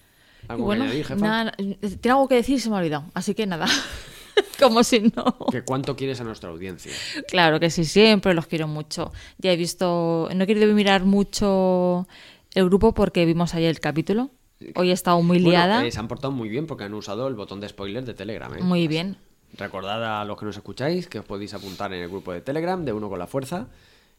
[0.48, 1.26] ¿Algo bueno, que añadir, jefa?
[1.28, 3.66] nada, tiene algo que decir se me ha olvidado, así que nada.
[4.60, 5.38] Como si no.
[5.52, 6.92] ¿Que ¿Cuánto quieres a nuestra audiencia?
[7.28, 9.12] Claro que sí, siempre los quiero mucho.
[9.38, 12.08] Ya he visto, no he querido mirar mucho
[12.54, 14.30] el grupo porque vimos ayer el capítulo.
[14.76, 15.86] Hoy he estado muy Bueno, liada.
[15.86, 18.54] eh, se han portado muy bien porque han usado el botón de spoiler de Telegram.
[18.56, 18.62] ¿eh?
[18.62, 19.18] Muy bien.
[19.58, 22.86] Recordad a los que nos escucháis que os podéis apuntar en el grupo de Telegram
[22.86, 23.68] de Uno con la Fuerza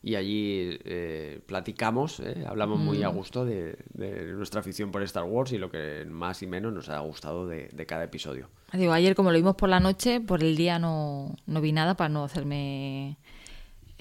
[0.02, 3.14] y allí eh, platicamos, eh, hablamos muy a Mm.
[3.14, 6.88] gusto de, de nuestra afición por Star Wars y lo que más y menos nos
[6.88, 8.48] ha gustado de, de cada episodio.
[8.72, 11.94] Digo, ayer como lo vimos por la noche, por el día no, no vi nada
[11.96, 13.16] para no hacerme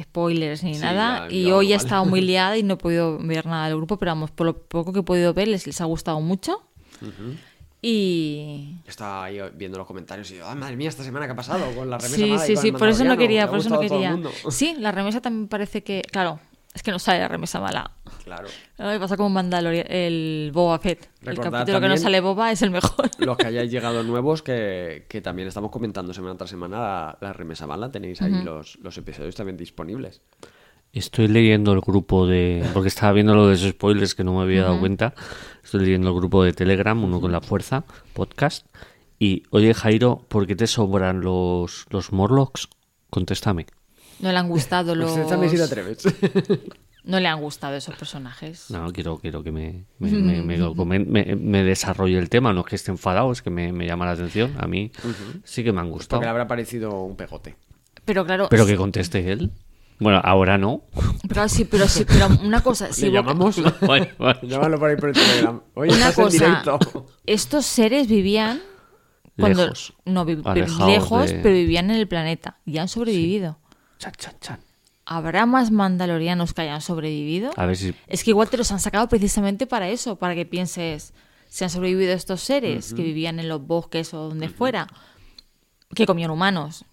[0.01, 1.27] spoilers ni Sí, nada.
[1.29, 1.85] ya- y hoy he normal.
[1.85, 4.57] estado muy liada y no he podido ver nada del grupo, pero vamos, por lo
[4.57, 6.63] poco que he podido ver les, les ha gustado mucho.
[7.81, 11.35] Y Estaba ahí viendo los comentarios y yo, ¡ay, madre mía, esta semana que ha
[11.35, 13.81] pasado con la remesa sí, sí, sí, el por eso no quería, por eso no
[13.81, 14.19] el quería.
[14.49, 16.39] Sí, la remesa también parece que, claro,
[16.75, 17.91] es que no sale la remesa mala.
[18.23, 18.47] Claro.
[18.77, 21.09] Me pasa como Mandalorian, el Boba Fett.
[21.21, 23.09] El Recordad capítulo que no sale Boba es el mejor.
[23.17, 27.33] Los que hayáis llegado nuevos, que, que también estamos comentando semana tras semana la, la
[27.33, 30.21] remesa mala, tenéis ahí los, los episodios también disponibles.
[30.93, 32.65] Estoy leyendo el grupo de.
[32.73, 35.13] Porque estaba viendo lo de esos spoilers que no me había dado cuenta.
[35.63, 37.83] Estoy leyendo el grupo de Telegram, uno con la fuerza,
[38.13, 38.65] podcast.
[39.19, 42.67] Y, oye, Jairo, ¿por qué te sobran los, los Morlocks?
[43.09, 43.67] Contéstame.
[44.19, 45.11] No le han gustado los.
[45.11, 46.03] Usted también si te atreves.
[47.03, 48.69] No le han gustado esos personajes.
[48.69, 52.53] No, quiero, quiero que me, me, me- me lo comen- me- me desarrolle el tema.
[52.53, 54.53] No es que esté enfadado, es que me, me llama la atención.
[54.59, 54.91] A mí
[55.43, 56.19] sí que me han gustado.
[56.19, 57.55] Porque le habrá parecido un pegote.
[58.05, 59.51] Pero claro, Pero que conteste él.
[60.01, 60.83] Bueno, ahora no.
[61.29, 63.61] pero sí, pero sí, pero una cosa, si ¿Le llamamos?
[63.81, 64.39] Bueno, bueno.
[64.41, 65.61] Llámalo por ahí por el Telegram.
[65.75, 66.79] Oye, una en directo.
[67.25, 68.59] estos seres vivían
[69.37, 69.93] cuando Lejos.
[70.05, 70.37] no vi-
[70.87, 73.59] lejos, de- pero vivían en el planeta y han sobrevivido.
[73.99, 74.59] Chan, chan, chan.
[75.05, 77.51] ¿Habrá más mandalorianos que hayan sobrevivido?
[77.55, 77.93] A ver si.
[78.07, 81.13] Es que igual te los han sacado precisamente para eso, para que pienses,
[81.47, 84.87] si han sobrevivido estos seres que vivían en los bosques o donde fuera,
[85.93, 86.85] que comían humanos,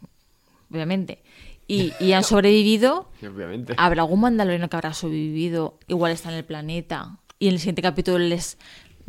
[0.70, 1.22] obviamente,
[1.68, 3.74] y, y han sobrevivido, Obviamente.
[3.76, 5.78] ¿habrá algún mandaloriano que habrá sobrevivido?
[5.86, 7.18] Igual está en el planeta.
[7.38, 8.58] Y en el siguiente capítulo les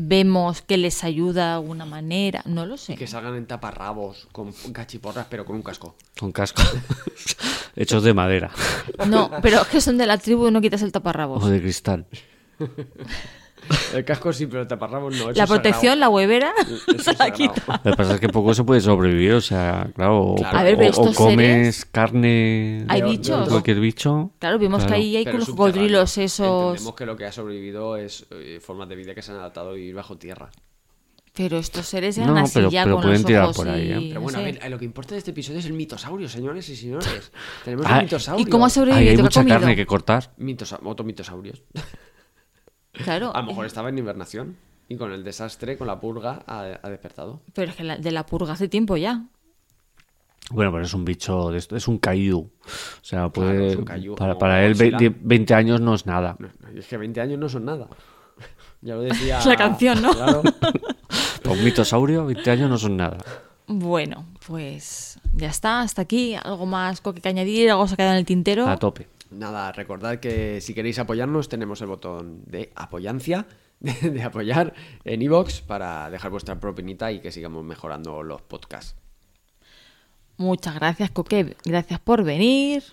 [0.02, 2.41] vemos que les ayuda de alguna manera.
[2.45, 2.94] No lo sé.
[2.94, 5.95] Y que salgan en taparrabos con cachiporras, pero con un casco.
[6.19, 6.61] Con casco.
[7.76, 8.52] Hechos de madera.
[9.07, 11.44] No, pero es que son de la tribu y no quitas el taparrabos.
[11.44, 12.06] O de cristal.
[13.94, 15.32] El casco sí, pero el taparrabos no.
[15.32, 16.52] La protección, la huevera,
[16.88, 17.34] se la sagrado.
[17.34, 17.82] quita.
[17.84, 20.58] Lo que pasa es que poco se puede sobrevivir, o sea, claro, o, Claro.
[20.58, 23.48] A ver, pero o- o comes carne Hay de bichos.
[23.50, 24.32] cualquier bicho.
[24.40, 24.90] Claro, vimos Claro.
[24.96, 26.68] que ahí hay Pero con los cocodrilos esos.
[26.72, 29.70] Entendemos que lo que ha sobrevivido es eh, formas de vida que se han adaptado
[29.72, 30.50] a vivir bajo tierra.
[31.32, 33.70] Pero estos seres eran No, así pero- ya pero con pueden los tirar ojos por
[33.70, 34.06] ahí, y- ¿eh?
[34.10, 36.68] Pero no bueno, a ver, lo que importa de este episodio es el mitosaurio, señores
[36.70, 37.32] y señores.
[37.64, 38.46] Tenemos Ah, el mitosaurio.
[38.46, 39.10] ¿Y cómo ha sobrevivido?
[39.12, 39.60] hay ¿Qué ha mucha comido?
[39.60, 40.32] carne que cortar.
[40.38, 41.62] Mitosa- otro mitosaurios.
[42.94, 43.36] Claro.
[43.36, 44.57] A lo mejor estaba en hibernación
[44.88, 47.41] y con el desastre, con la purga, ha, ha despertado.
[47.53, 49.26] Pero es que la- de la purga hace tiempo ya.
[50.52, 52.40] Bueno, pero es un bicho, de esto, es un caillou.
[52.66, 54.98] O sea, puede, es un caillou, para, él Godzilla.
[54.98, 56.36] 20, 20 años no es nada.
[56.40, 57.88] No, es que 20 años no son nada.
[58.82, 59.40] Ya lo decía.
[59.45, 60.14] La canción, ¿no?
[60.14, 60.41] Claro.
[61.44, 63.18] Para un mitosaurio, 20 años no son nada.
[63.68, 66.36] Bueno, pues ya está, hasta aquí.
[66.41, 67.70] ¿Algo más que añadir?
[67.70, 68.66] ¿Algo se ha quedado en el tintero?
[68.68, 69.07] A tope.
[69.31, 73.45] Nada, recordad que si queréis apoyarnos tenemos el botón de apoyancia,
[73.80, 74.73] de, de apoyar
[75.06, 78.95] en iVoox para dejar vuestra propinita y que sigamos mejorando los podcasts.
[80.38, 81.56] Muchas gracias, Coque.
[81.65, 82.84] Gracias por venir.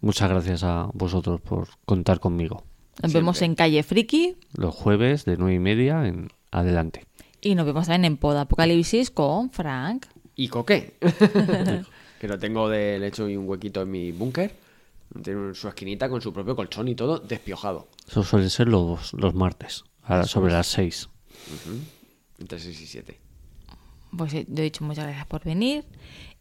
[0.00, 2.64] Muchas gracias a vosotros por contar conmigo.
[3.02, 7.04] Nos vemos en Calle Friki Los jueves de 9 y media en adelante.
[7.40, 10.06] y nos vemos también en Pod Apocalipsis con Frank.
[10.34, 10.94] ¿Y coqué?
[12.20, 14.52] que lo tengo de le he hecho y un huequito en mi búnker.
[15.22, 17.88] Tiene su esquinita con su propio colchón y todo despiojado.
[18.06, 21.08] Eso suele ser los, los martes, a- sobre las 6.
[22.38, 23.20] Entre 6 y 7.
[24.16, 25.84] Pues eh, yo he dicho muchas gracias por venir.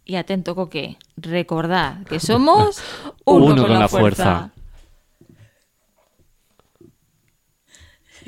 [0.06, 0.98] Y atento, Coque.
[1.18, 2.80] Recordad que somos
[3.26, 4.52] Uno con la fuerza.